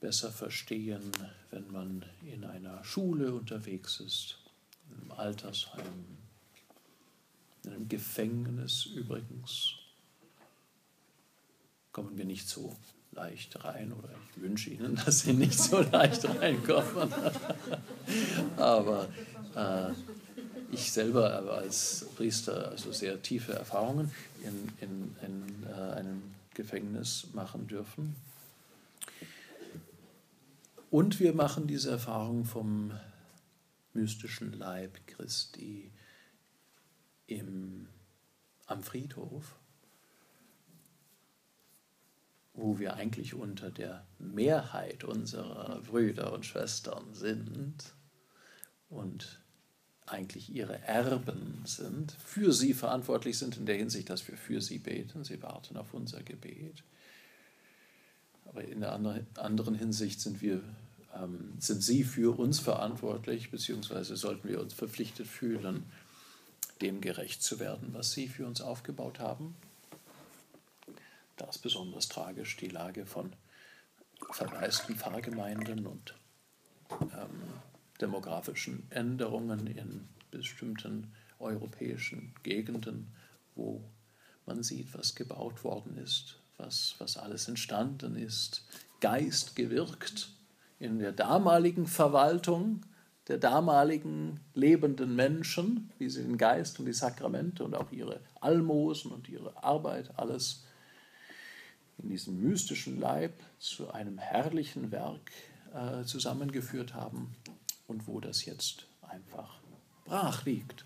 [0.00, 1.12] besser verstehen,
[1.50, 4.38] wenn man in einer Schule unterwegs ist,
[4.90, 6.18] einem Altersheim,
[7.64, 9.74] in einem Gefängnis übrigens.
[11.92, 12.74] Kommen wir nicht so
[13.18, 17.12] leicht rein oder ich wünsche Ihnen, dass Sie nicht so leicht reinkommen.
[18.56, 19.08] Aber
[19.56, 19.90] äh,
[20.70, 26.22] ich selber habe als Priester also sehr tiefe Erfahrungen in, in, in äh, einem
[26.54, 28.16] Gefängnis machen dürfen.
[30.90, 32.92] Und wir machen diese Erfahrung vom
[33.92, 35.90] mystischen Leib Christi
[37.26, 37.88] im,
[38.66, 39.57] am Friedhof
[42.58, 47.94] wo wir eigentlich unter der Mehrheit unserer Brüder und Schwestern sind
[48.88, 49.40] und
[50.06, 54.78] eigentlich ihre Erben sind, für sie verantwortlich sind in der Hinsicht, dass wir für sie
[54.78, 56.82] beten, sie warten auf unser Gebet.
[58.44, 60.62] Aber in der anderen Hinsicht sind, wir,
[61.14, 65.84] ähm, sind sie für uns verantwortlich, beziehungsweise sollten wir uns verpflichtet fühlen,
[66.80, 69.54] dem gerecht zu werden, was sie für uns aufgebaut haben.
[71.38, 73.32] Da ist besonders tragisch die Lage von
[74.32, 76.14] verwaisten Pfarrgemeinden und
[76.90, 77.42] ähm,
[78.00, 83.14] demografischen Änderungen in bestimmten europäischen Gegenden,
[83.54, 83.82] wo
[84.46, 88.64] man sieht, was gebaut worden ist, was, was alles entstanden ist,
[89.00, 90.30] Geist gewirkt
[90.80, 92.82] in der damaligen Verwaltung
[93.28, 99.12] der damaligen lebenden Menschen, wie sie den Geist und die Sakramente und auch ihre Almosen
[99.12, 100.64] und ihre Arbeit alles
[102.02, 105.30] in diesem mystischen Leib zu einem herrlichen Werk
[105.74, 107.34] äh, zusammengeführt haben
[107.86, 109.60] und wo das jetzt einfach
[110.04, 110.84] brach liegt,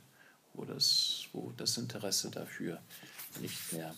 [0.54, 2.80] wo das, wo das Interesse dafür
[3.40, 3.94] nicht mehr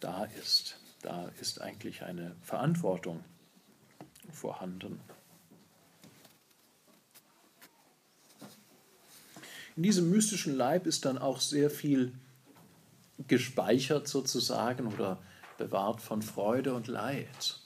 [0.00, 0.76] da ist.
[1.02, 3.24] Da ist eigentlich eine Verantwortung
[4.32, 5.00] vorhanden.
[9.76, 12.12] In diesem mystischen Leib ist dann auch sehr viel
[13.28, 15.22] gespeichert sozusagen oder
[15.60, 17.60] bewahrt von Freude und Leid.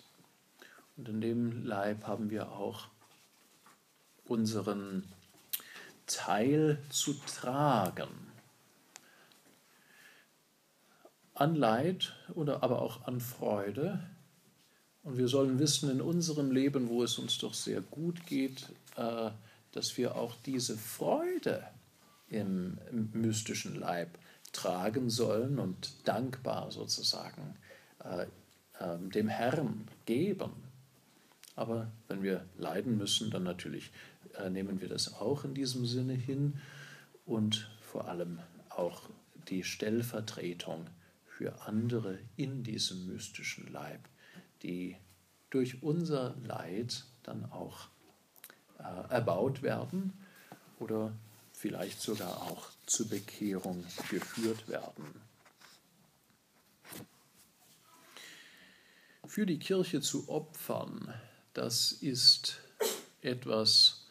[0.96, 2.88] Und in dem Leib haben wir auch
[4.24, 5.04] unseren
[6.06, 8.08] Teil zu tragen.
[11.34, 14.04] An Leid oder aber auch an Freude.
[15.04, 19.30] Und wir sollen wissen in unserem Leben, wo es uns doch sehr gut geht, äh,
[19.70, 21.64] dass wir auch diese Freude
[22.28, 22.78] im,
[23.12, 24.18] mystischen Leib
[24.52, 27.56] tragen sollen und dankbar sozusagen
[28.04, 28.26] äh,
[28.78, 30.52] äh, dem Herrn geben.
[31.56, 33.90] Aber wenn wir leiden müssen, dann natürlich
[34.38, 36.58] äh, nehmen wir das auch in diesem Sinne hin
[37.26, 38.40] und vor allem
[38.70, 39.02] auch
[39.48, 40.86] die Stellvertretung
[41.26, 44.00] für andere in diesem mystischen Leib,
[44.62, 44.96] die
[45.50, 47.88] durch unser Leid dann auch
[48.78, 50.12] äh, erbaut werden
[50.78, 51.12] oder
[51.52, 55.23] vielleicht sogar auch zur Bekehrung geführt werden.
[59.34, 61.12] Für die Kirche zu opfern,
[61.54, 62.60] das ist
[63.20, 64.06] etwas,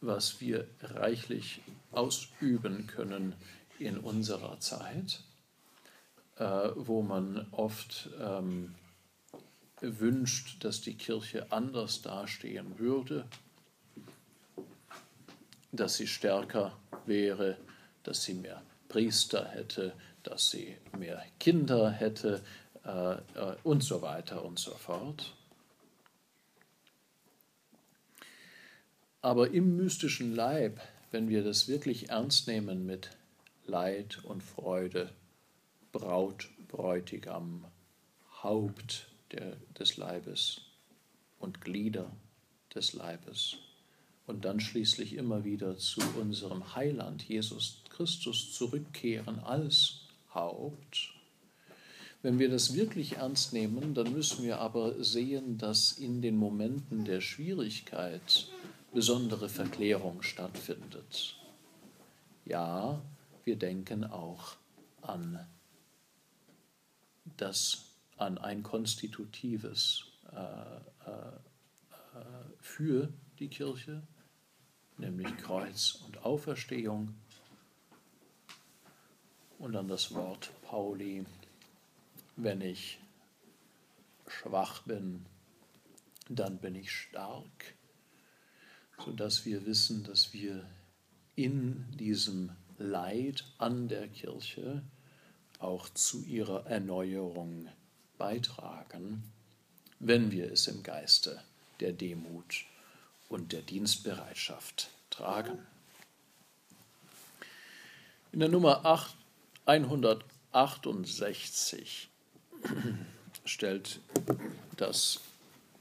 [0.00, 1.60] was wir reichlich
[1.92, 3.36] ausüben können
[3.78, 5.20] in unserer Zeit,
[6.38, 8.74] äh, wo man oft ähm,
[9.80, 13.28] wünscht, dass die Kirche anders dastehen würde,
[15.70, 16.76] dass sie stärker
[17.06, 17.58] wäre,
[18.02, 22.42] dass sie mehr Priester hätte, dass sie mehr Kinder hätte,
[22.84, 23.16] äh,
[23.62, 25.34] und so weiter und so fort.
[29.20, 30.80] Aber im mystischen Leib,
[31.12, 33.10] wenn wir das wirklich ernst nehmen mit
[33.64, 35.10] Leid und Freude,
[35.92, 37.64] Braut, Bräutigam,
[38.42, 40.62] Haupt der, des Leibes
[41.38, 42.10] und Glieder
[42.74, 43.58] des Leibes
[44.26, 50.00] und dann schließlich immer wieder zu unserem Heiland Jesus Christus zurückkehren als
[50.34, 51.12] Haupt.
[52.22, 57.04] Wenn wir das wirklich ernst nehmen, dann müssen wir aber sehen, dass in den Momenten
[57.04, 58.48] der Schwierigkeit
[58.92, 61.36] besondere Verklärung stattfindet.
[62.44, 63.02] Ja,
[63.44, 64.54] wir denken auch
[65.00, 65.44] an
[67.36, 70.36] das, an ein konstitutives äh,
[71.10, 71.32] äh,
[72.60, 74.02] für die Kirche,
[74.96, 77.14] nämlich Kreuz und Auferstehung,
[79.58, 81.24] und an das Wort Pauli,
[82.42, 82.98] wenn ich
[84.26, 85.24] schwach bin,
[86.28, 87.76] dann bin ich stark,
[88.98, 90.66] sodass wir wissen, dass wir
[91.36, 94.82] in diesem Leid an der Kirche
[95.60, 97.68] auch zu ihrer Erneuerung
[98.18, 99.22] beitragen,
[100.00, 101.40] wenn wir es im Geiste
[101.78, 102.64] der Demut
[103.28, 105.64] und der Dienstbereitschaft tragen.
[108.32, 109.14] In der Nummer 8,
[109.66, 112.08] 168
[113.44, 114.00] stellt
[114.76, 115.20] das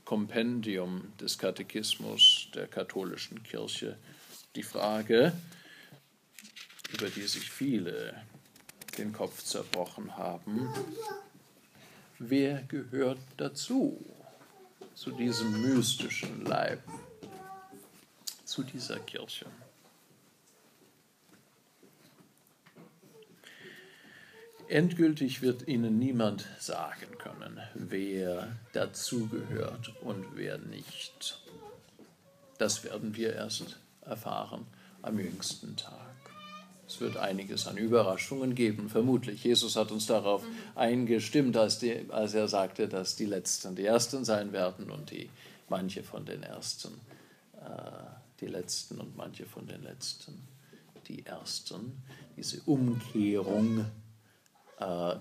[0.06, 3.98] Kompendium des Katechismus der katholischen Kirche
[4.56, 5.34] die Frage,
[6.94, 8.22] über die sich viele
[8.98, 10.68] den Kopf zerbrochen haben,
[12.20, 14.04] wer gehört dazu?
[15.02, 16.84] zu diesem mystischen Leib,
[18.46, 19.48] zu dieser Kirche.
[24.72, 31.42] Endgültig wird Ihnen niemand sagen können, wer dazugehört und wer nicht.
[32.58, 34.66] Das werden wir erst erfahren
[35.02, 36.16] am jüngsten Tag.
[36.88, 39.44] Es wird einiges an Überraschungen geben, vermutlich.
[39.44, 40.42] Jesus hat uns darauf
[40.76, 45.30] eingestimmt, als, die, als er sagte, dass die Letzten die Ersten sein werden und die
[45.68, 46.94] manche von den Ersten
[47.60, 47.92] äh,
[48.40, 50.48] die Letzten und manche von den Letzten
[51.10, 52.02] die Ersten.
[52.38, 53.86] Diese Umkehrung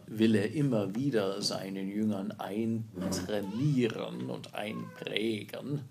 [0.07, 5.83] will er immer wieder seinen Jüngern eintrainieren und einprägen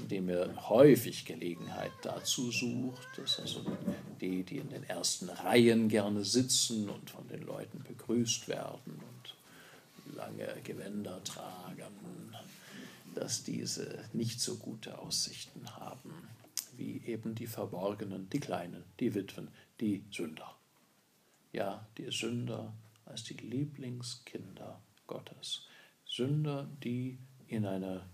[0.00, 3.64] indem er häufig Gelegenheit dazu sucht, dass also
[4.20, 10.16] die, die in den ersten Reihen gerne sitzen und von den Leuten begrüßt werden und
[10.16, 12.34] lange Gewänder tragen,
[13.14, 16.28] dass diese nicht so gute Aussichten haben
[16.76, 19.48] wie eben die Verborgenen, die Kleinen, die Witwen,
[19.80, 20.56] die Sünder.
[21.52, 22.72] Ja, die Sünder
[23.04, 25.66] als die Lieblingskinder Gottes.
[26.06, 28.06] Sünder, die in einer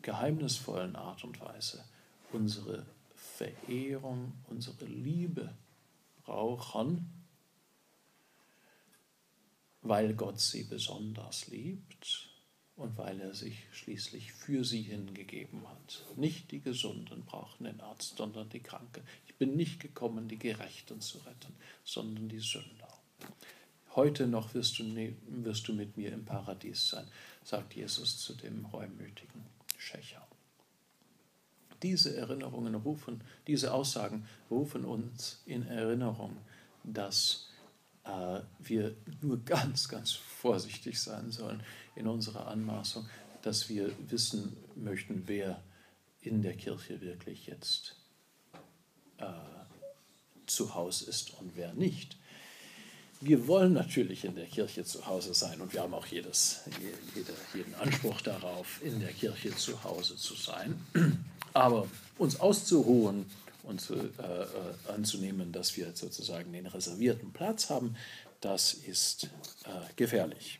[0.00, 1.84] geheimnisvollen Art und Weise
[2.32, 5.54] unsere Verehrung, unsere Liebe
[6.24, 7.10] brauchen,
[9.82, 12.28] weil Gott sie besonders liebt
[12.76, 16.04] und weil er sich schließlich für sie hingegeben hat.
[16.16, 19.02] Nicht die Gesunden brauchen den Arzt, sondern die Kranken.
[19.42, 22.86] Bin nicht gekommen, die Gerechten zu retten, sondern die Sünder.
[23.96, 27.08] Heute noch wirst du, wirst du mit mir im Paradies sein,
[27.42, 29.44] sagt Jesus zu dem Reumütigen.
[29.76, 30.24] Schächer.
[31.82, 36.36] Diese Erinnerungen rufen, diese Aussagen rufen uns in Erinnerung,
[36.84, 37.48] dass
[38.04, 41.64] äh, wir nur ganz, ganz vorsichtig sein sollen
[41.96, 43.08] in unserer Anmaßung,
[43.42, 45.60] dass wir wissen möchten, wer
[46.20, 47.96] in der Kirche wirklich jetzt
[49.22, 52.16] äh, zu Hause ist und wer nicht.
[53.20, 56.62] Wir wollen natürlich in der Kirche zu Hause sein und wir haben auch jedes,
[57.14, 60.84] jede, jeden Anspruch darauf, in der Kirche zu Hause zu sein.
[61.52, 61.86] Aber
[62.18, 63.26] uns auszuruhen
[63.62, 67.94] und zu, äh, äh anzunehmen, dass wir sozusagen den reservierten Platz haben,
[68.40, 69.24] das ist
[69.66, 70.58] äh, gefährlich.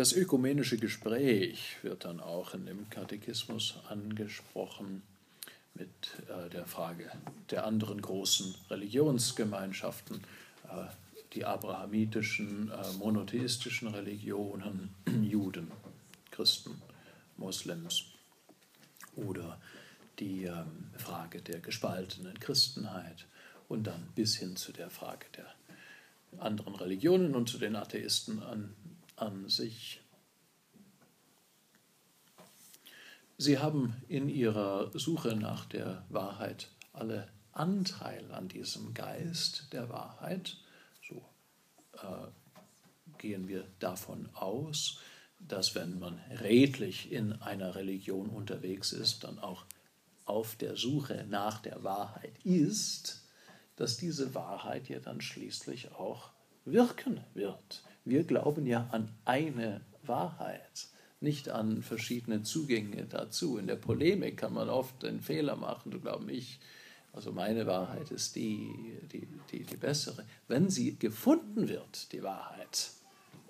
[0.00, 5.02] Das ökumenische Gespräch wird dann auch in dem Katechismus angesprochen
[5.74, 5.90] mit
[6.30, 7.10] äh, der Frage
[7.50, 10.22] der anderen großen Religionsgemeinschaften,
[10.64, 10.86] äh,
[11.34, 15.70] die abrahamitischen, äh, monotheistischen Religionen, Juden,
[16.30, 16.80] Christen,
[17.36, 18.04] Moslems
[19.16, 19.60] oder
[20.18, 23.26] die ähm, Frage der gespaltenen Christenheit
[23.68, 25.54] und dann bis hin zu der Frage der
[26.42, 28.74] anderen Religionen und zu den Atheisten an
[29.20, 30.00] an sich.
[33.38, 40.58] Sie haben in ihrer Suche nach der Wahrheit alle Anteil an diesem Geist der Wahrheit,
[41.08, 41.24] so
[41.94, 42.28] äh,
[43.18, 44.98] gehen wir davon aus,
[45.38, 49.64] dass wenn man redlich in einer Religion unterwegs ist, dann auch
[50.26, 53.26] auf der Suche nach der Wahrheit ist,
[53.76, 56.30] dass diese Wahrheit ja dann schließlich auch
[56.64, 57.82] wirken wird.
[58.04, 60.88] Wir glauben ja an eine Wahrheit,
[61.20, 63.58] nicht an verschiedene Zugänge dazu.
[63.58, 66.60] In der Polemik kann man oft den Fehler machen, du glaubst ich,
[67.12, 70.24] also meine Wahrheit ist die, die, die, die bessere.
[70.46, 72.90] Wenn sie gefunden wird, die Wahrheit,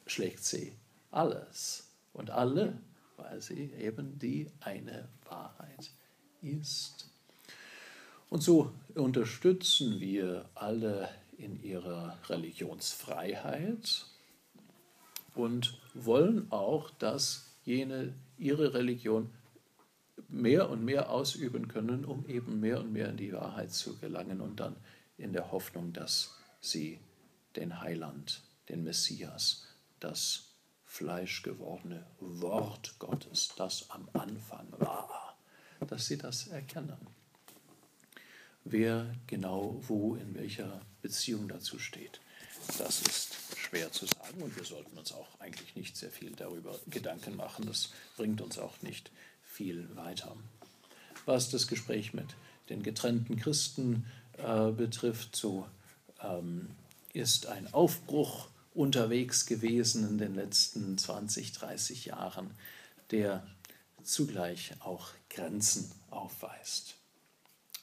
[0.06, 0.72] schlägt sie
[1.10, 2.78] alles und alle,
[3.16, 5.90] weil sie eben die eine Wahrheit
[6.42, 7.08] ist.
[8.30, 14.06] Und so unterstützen wir alle in ihrer Religionsfreiheit
[15.42, 19.30] und wollen auch, dass jene ihre Religion
[20.28, 24.40] mehr und mehr ausüben können, um eben mehr und mehr in die Wahrheit zu gelangen
[24.40, 24.76] und dann
[25.18, 27.00] in der Hoffnung, dass sie
[27.56, 29.66] den Heiland, den Messias,
[29.98, 35.36] das fleischgewordene Wort Gottes, das am Anfang war,
[35.86, 37.06] dass sie das erkennen.
[38.64, 42.20] Wer genau wo in welcher Beziehung dazu steht,
[42.78, 43.36] das ist
[43.70, 47.66] schwer zu sagen und wir sollten uns auch eigentlich nicht sehr viel darüber Gedanken machen.
[47.66, 49.10] Das bringt uns auch nicht
[49.42, 50.36] viel weiter.
[51.24, 52.26] Was das Gespräch mit
[52.68, 54.06] den getrennten Christen
[54.38, 55.68] äh, betrifft, so
[56.22, 56.70] ähm,
[57.12, 62.50] ist ein Aufbruch unterwegs gewesen in den letzten 20, 30 Jahren,
[63.10, 63.46] der
[64.02, 66.96] zugleich auch Grenzen aufweist.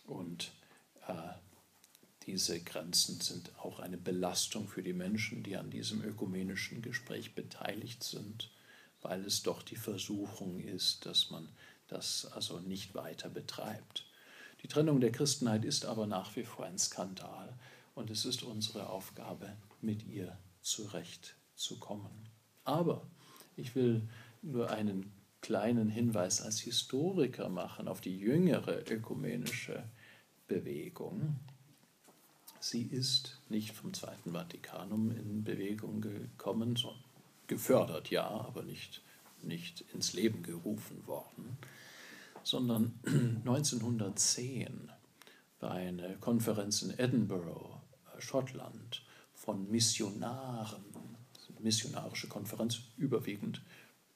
[0.05, 0.51] Und
[1.07, 1.13] äh,
[2.27, 8.03] diese Grenzen sind auch eine Belastung für die Menschen, die an diesem ökumenischen Gespräch beteiligt
[8.03, 8.51] sind,
[9.01, 11.47] weil es doch die Versuchung ist, dass man
[11.87, 14.05] das also nicht weiter betreibt.
[14.61, 17.57] Die Trennung der Christenheit ist aber nach wie vor ein Skandal
[17.95, 22.29] und es ist unsere Aufgabe, mit ihr zurechtzukommen.
[22.65, 23.07] Aber
[23.55, 24.09] ich will
[24.41, 29.89] nur einen kleinen Hinweis als Historiker machen auf die jüngere ökumenische
[30.47, 31.39] Bewegung.
[32.59, 36.77] Sie ist nicht vom Zweiten Vatikanum in Bewegung gekommen,
[37.47, 39.01] gefördert, ja, aber nicht,
[39.43, 41.57] nicht ins Leben gerufen worden,
[42.43, 42.99] sondern
[43.45, 44.91] 1910
[45.59, 47.81] bei einer Konferenz in Edinburgh,
[48.15, 49.03] äh, Schottland,
[49.33, 50.83] von Missionaren,
[51.59, 53.61] missionarische Konferenz, überwiegend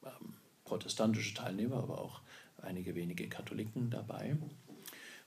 [0.04, 0.34] ähm,
[0.66, 2.22] protestantische Teilnehmer, aber auch
[2.62, 4.36] einige wenige Katholiken dabei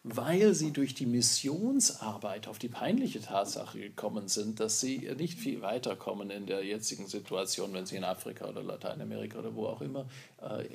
[0.04, 5.62] weil sie durch die Missionsarbeit auf die peinliche Tatsache gekommen sind, dass sie nicht viel
[5.62, 10.04] weiterkommen in der jetzigen Situation, wenn sie in Afrika oder Lateinamerika oder wo auch immer,
[10.42, 10.66] äh,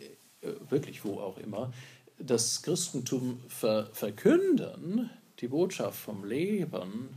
[0.70, 1.72] wirklich wo auch immer,
[2.18, 7.10] das Christentum ver verkünden, die Botschaft vom Leben,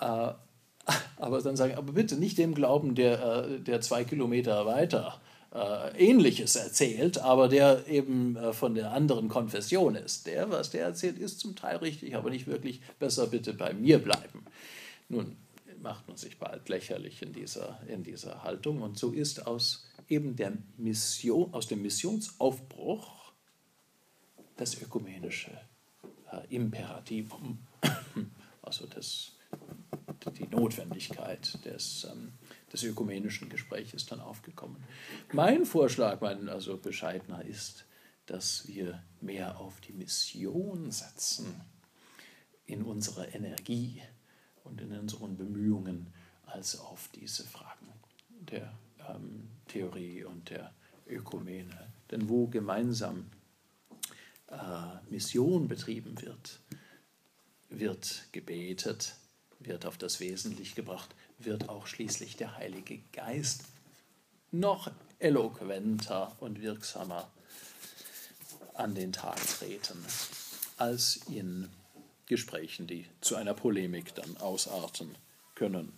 [0.00, 0.32] äh,
[1.16, 5.29] aber dann sagen, aber bitte nicht dem Glauben, der, äh, der zwei Kilometer weiter äh,
[5.52, 10.26] Ähnliches erzählt, aber der eben äh, von der anderen Konfession ist.
[10.26, 12.80] Der, was der erzählt, ist zum Teil richtig, aber nicht wirklich.
[12.98, 14.44] Besser bitte bei mir bleiben.
[15.08, 15.36] Nun
[15.82, 20.36] macht man sich bald lächerlich in dieser, in dieser Haltung und so ist aus eben
[20.36, 23.32] der Mission, aus dem Missionsaufbruch
[24.56, 25.52] das ökumenische
[26.30, 27.58] äh, Imperativum,
[28.62, 29.32] also das,
[30.38, 32.32] die Notwendigkeit des ähm,
[32.72, 34.82] des ökumenischen Gesprächs dann aufgekommen.
[35.32, 37.84] Mein Vorschlag, mein also bescheidener, ist,
[38.26, 41.60] dass wir mehr auf die Mission setzen
[42.66, 44.02] in unserer Energie
[44.62, 46.12] und in unseren Bemühungen
[46.46, 47.88] als auf diese Fragen
[48.28, 48.72] der
[49.08, 50.72] ähm, Theorie und der
[51.08, 51.92] Ökumene.
[52.10, 53.26] Denn wo gemeinsam
[54.48, 54.56] äh,
[55.10, 56.60] Mission betrieben wird,
[57.68, 59.16] wird gebetet,
[59.58, 61.14] wird auf das Wesentliche gebracht,
[61.44, 63.64] wird auch schließlich der Heilige Geist
[64.52, 67.30] noch eloquenter und wirksamer
[68.74, 69.98] an den Tag treten
[70.76, 71.68] als in
[72.26, 75.14] Gesprächen, die zu einer Polemik dann ausarten
[75.54, 75.92] können.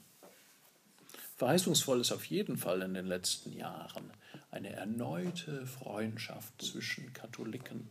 [1.37, 4.11] Verheißungsvoll ist auf jeden Fall in den letzten Jahren
[4.51, 7.89] eine erneute Freundschaft zwischen Katholiken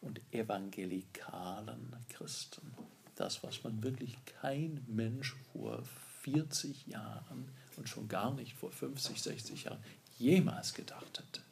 [0.00, 2.74] und evangelikalen Christen.
[3.16, 5.82] Das, was man wirklich kein Mensch vor
[6.24, 9.82] 40 Jahren und schon gar nicht vor 50, 60 Jahren
[10.18, 11.42] jemals gedacht hätte.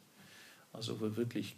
[0.71, 1.55] Also wo wirklich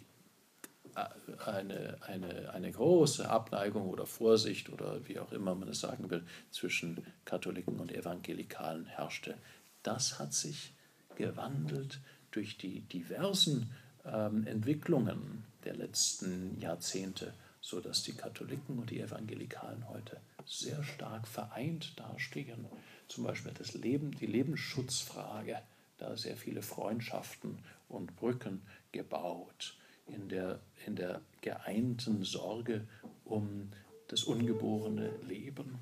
[0.95, 1.05] äh,
[1.45, 6.25] eine, eine, eine große Abneigung oder Vorsicht oder wie auch immer man es sagen will,
[6.51, 9.35] zwischen Katholiken und Evangelikalen herrschte.
[9.81, 10.73] Das hat sich
[11.15, 11.99] gewandelt
[12.31, 13.71] durch die diversen
[14.03, 17.33] ähm, Entwicklungen der letzten Jahrzehnte,
[17.65, 22.67] sodass die Katholiken und die Evangelikalen heute sehr stark vereint dastehen.
[23.07, 25.59] Zum Beispiel das Leben, die Lebensschutzfrage,
[25.97, 27.57] da sehr viele Freundschaften
[27.89, 28.61] und Brücken
[28.91, 32.87] gebaut, in der, in der geeinten Sorge
[33.23, 33.71] um
[34.09, 35.79] das ungeborene Leben,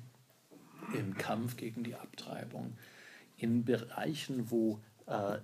[0.94, 2.78] im Kampf gegen die Abtreibung,
[3.36, 5.36] in Bereichen, wo äh,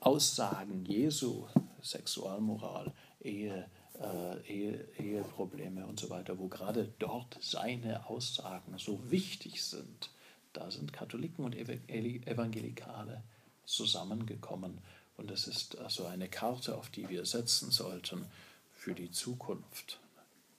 [0.00, 1.46] Aussagen Jesu,
[1.82, 3.68] Sexualmoral, Ehe,
[4.02, 10.10] äh, Ehe, Eheprobleme und so weiter, wo gerade dort seine Aussagen so wichtig sind,
[10.52, 13.22] da sind Katholiken und Evangelikale
[13.64, 14.78] zusammengekommen.
[15.16, 18.26] Und es ist also eine Karte, auf die wir setzen sollten
[18.74, 20.00] für die Zukunft.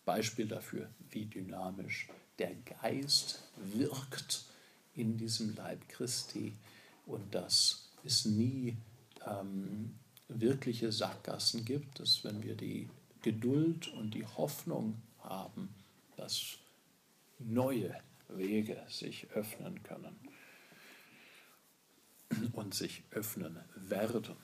[0.06, 4.46] Beispiel dafür, wie dynamisch der Geist wirkt
[4.96, 6.54] in diesem Leib Christi
[7.06, 8.78] und dass es nie
[9.26, 9.96] ähm,
[10.28, 12.90] wirkliche Sackgassen gibt, dass wenn wir die
[13.24, 15.74] Geduld und die Hoffnung haben,
[16.18, 16.58] dass
[17.40, 20.16] neue Wege sich öffnen können
[22.54, 24.36] und sich öffnen werden.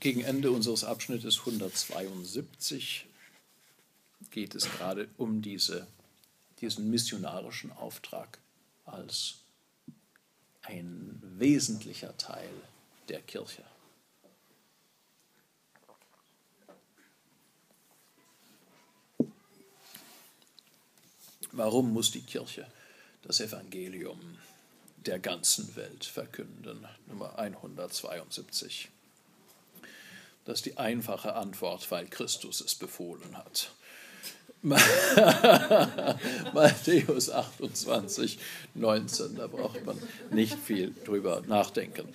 [0.00, 3.06] Gegen Ende unseres Abschnittes 172
[4.30, 5.88] geht es gerade um diese,
[6.60, 8.38] diesen missionarischen Auftrag
[8.84, 9.40] als
[10.62, 12.50] ein wesentlicher Teil
[13.08, 13.64] der Kirche.
[21.58, 22.68] Warum muss die Kirche
[23.22, 24.20] das Evangelium
[25.04, 26.86] der ganzen Welt verkünden?
[27.08, 28.88] Nummer 172.
[30.44, 33.72] Das ist die einfache Antwort, weil Christus es befohlen hat.
[36.54, 38.38] Matthäus 28,
[38.74, 39.98] 19, da braucht man
[40.30, 42.08] nicht viel drüber nachdenken.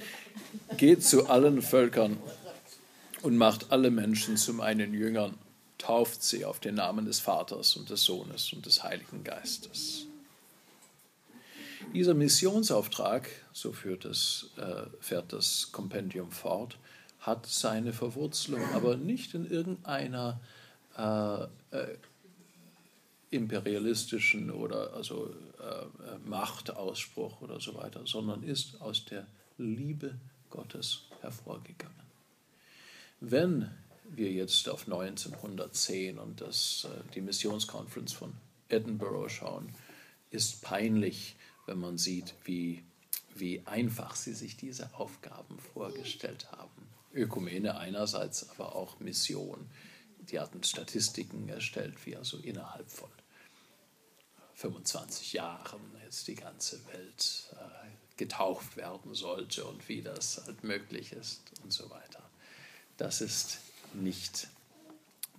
[0.78, 2.18] Geht zu allen Völkern
[3.24, 5.38] und macht alle Menschen zu meinen Jüngern
[5.84, 10.06] tauft sie auf den Namen des Vaters und des Sohnes und des Heiligen Geistes.
[11.94, 16.78] Dieser Missionsauftrag, so führt es, äh, fährt das Kompendium fort,
[17.20, 20.40] hat seine Verwurzelung, aber nicht in irgendeiner
[20.98, 21.44] äh,
[21.78, 21.98] äh,
[23.32, 29.28] imperialistischen oder also äh, Machtausspruch oder so weiter, sondern ist aus der
[29.58, 30.16] Liebe
[30.50, 32.04] Gottes hervorgegangen.
[33.20, 33.70] Wenn
[34.06, 38.34] wir jetzt auf 1910 und das, äh, die Missionskonferenz von
[38.70, 39.74] Edinburgh schauen,
[40.30, 41.36] ist peinlich,
[41.66, 42.84] wenn man sieht, wie,
[43.36, 46.88] wie einfach sie sich diese Aufgaben vorgestellt haben.
[47.14, 49.70] Ökumene einerseits, aber auch Mission.
[50.20, 53.10] Die hatten Statistiken erstellt, wie also innerhalb von
[54.56, 61.12] 25 Jahren jetzt die ganze Welt äh, getauft werden sollte und wie das halt möglich
[61.12, 62.24] ist und so weiter.
[62.97, 63.60] Das ist
[63.96, 64.48] nicht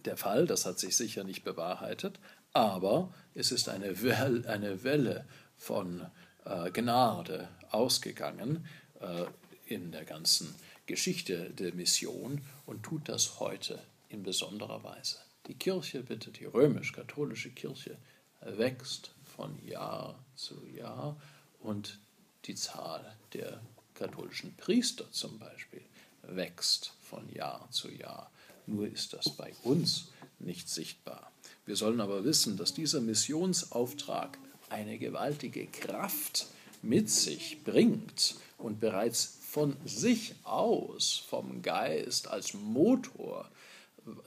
[0.05, 2.19] der Fall, das hat sich sicher nicht bewahrheitet,
[2.53, 5.27] aber es ist eine Welle, eine Welle
[5.57, 6.07] von
[6.45, 8.67] äh, Gnade ausgegangen
[9.01, 9.25] äh,
[9.67, 10.55] in der ganzen
[10.87, 15.19] Geschichte der Mission und tut das heute in besonderer Weise.
[15.47, 17.97] Die Kirche, bitte, die römisch-katholische Kirche,
[18.41, 21.17] wächst von Jahr zu Jahr
[21.61, 21.99] und
[22.45, 23.61] die Zahl der
[23.95, 25.83] katholischen Priester zum Beispiel
[26.23, 28.31] wächst von Jahr zu Jahr.
[28.67, 30.09] Nur ist das bei uns
[30.39, 31.31] nicht sichtbar.
[31.67, 34.39] Wir sollen aber wissen, dass dieser Missionsauftrag
[34.69, 36.47] eine gewaltige Kraft
[36.83, 43.49] mit sich bringt und bereits von sich aus, vom Geist als Motor,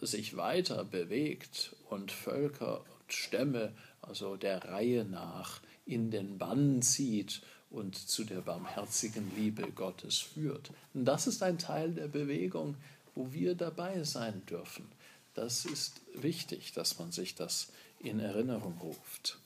[0.02, 7.42] sich weiter bewegt und Völker und Stämme, also der Reihe nach, in den Bann zieht
[7.70, 10.72] und zu der barmherzigen Liebe Gottes führt.
[10.94, 12.76] Und das ist ein Teil der Bewegung,
[13.18, 14.88] wo wir dabei sein dürfen.
[15.34, 19.40] Das ist wichtig, dass man sich das in Erinnerung ruft.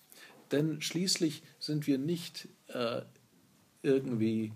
[0.51, 3.01] Denn schließlich sind wir nicht äh,
[3.81, 4.51] irgendwie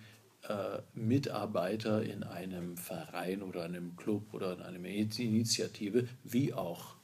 [0.49, 6.97] äh, Mitarbeiter in einem Verein oder einem Club oder in einer Initiative, wie auch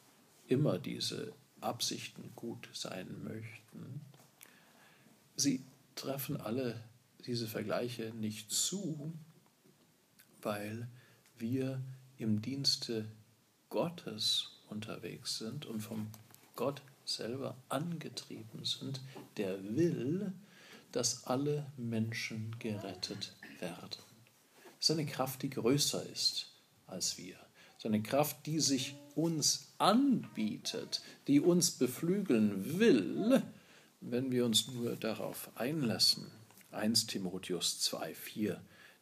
[0.48, 1.32] immer diese
[1.62, 4.02] Absichten gut sein möchten.
[5.38, 5.64] Sie
[5.96, 6.84] treffen alle
[7.26, 9.14] diese Vergleiche nicht zu,
[10.42, 10.90] weil
[11.38, 11.82] wir
[12.22, 13.06] im Dienste
[13.70, 16.08] Gottes unterwegs sind und vom
[16.56, 19.02] Gott selber angetrieben sind,
[19.38, 20.32] der will,
[20.92, 24.04] dass alle Menschen gerettet werden.
[24.80, 26.52] Das ist eine Kraft, die größer ist
[26.88, 27.36] als wir.
[27.78, 33.42] So eine Kraft, die sich uns anbietet, die uns beflügeln will,
[34.02, 36.30] wenn wir uns nur darauf einlassen.
[36.72, 38.58] 1 Timotheus 2,4,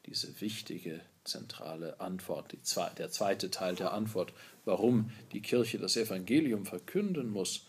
[0.05, 4.34] diese wichtige zentrale Antwort, zwei, der zweite Teil der Antwort,
[4.65, 7.65] warum die Kirche das Evangelium verkünden muss,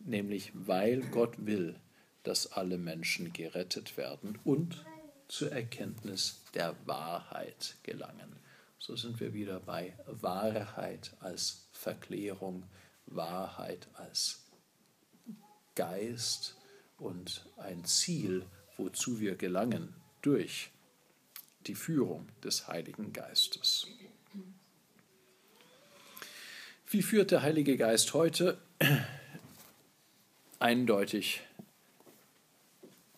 [0.00, 1.76] nämlich weil Gott will,
[2.22, 4.84] dass alle Menschen gerettet werden und
[5.28, 8.36] zur Erkenntnis der Wahrheit gelangen.
[8.78, 12.64] So sind wir wieder bei Wahrheit als Verklärung,
[13.06, 14.44] Wahrheit als
[15.74, 16.56] Geist
[16.98, 18.44] und ein Ziel,
[18.76, 20.70] wozu wir gelangen durch
[21.66, 23.86] die Führung des Heiligen Geistes.
[26.88, 28.60] Wie führt der Heilige Geist heute?
[30.58, 31.40] Eindeutig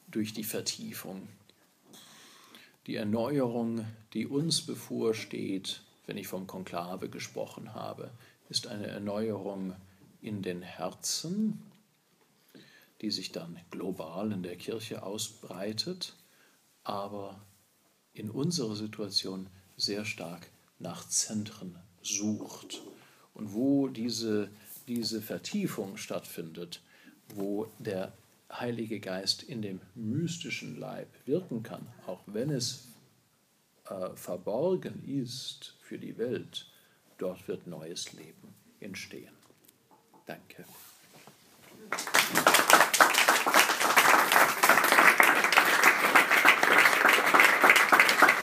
[0.09, 1.29] durch die Vertiefung.
[2.87, 8.11] Die Erneuerung, die uns bevorsteht, wenn ich vom Konklave gesprochen habe,
[8.49, 9.75] ist eine Erneuerung
[10.21, 11.63] in den Herzen,
[13.01, 16.15] die sich dann global in der Kirche ausbreitet,
[16.85, 17.41] aber
[18.15, 20.49] in unserer Situation sehr stark
[20.79, 22.81] nach Zentren sucht.
[23.35, 24.49] Und wo diese,
[24.87, 26.81] diese Vertiefung stattfindet,
[27.35, 28.13] wo der
[28.53, 32.89] Heilige Geist in dem mystischen Leib wirken kann, auch wenn es
[33.89, 36.71] äh, verborgen ist für die Welt,
[37.19, 39.33] dort wird neues Leben entstehen.
[40.27, 40.65] Danke.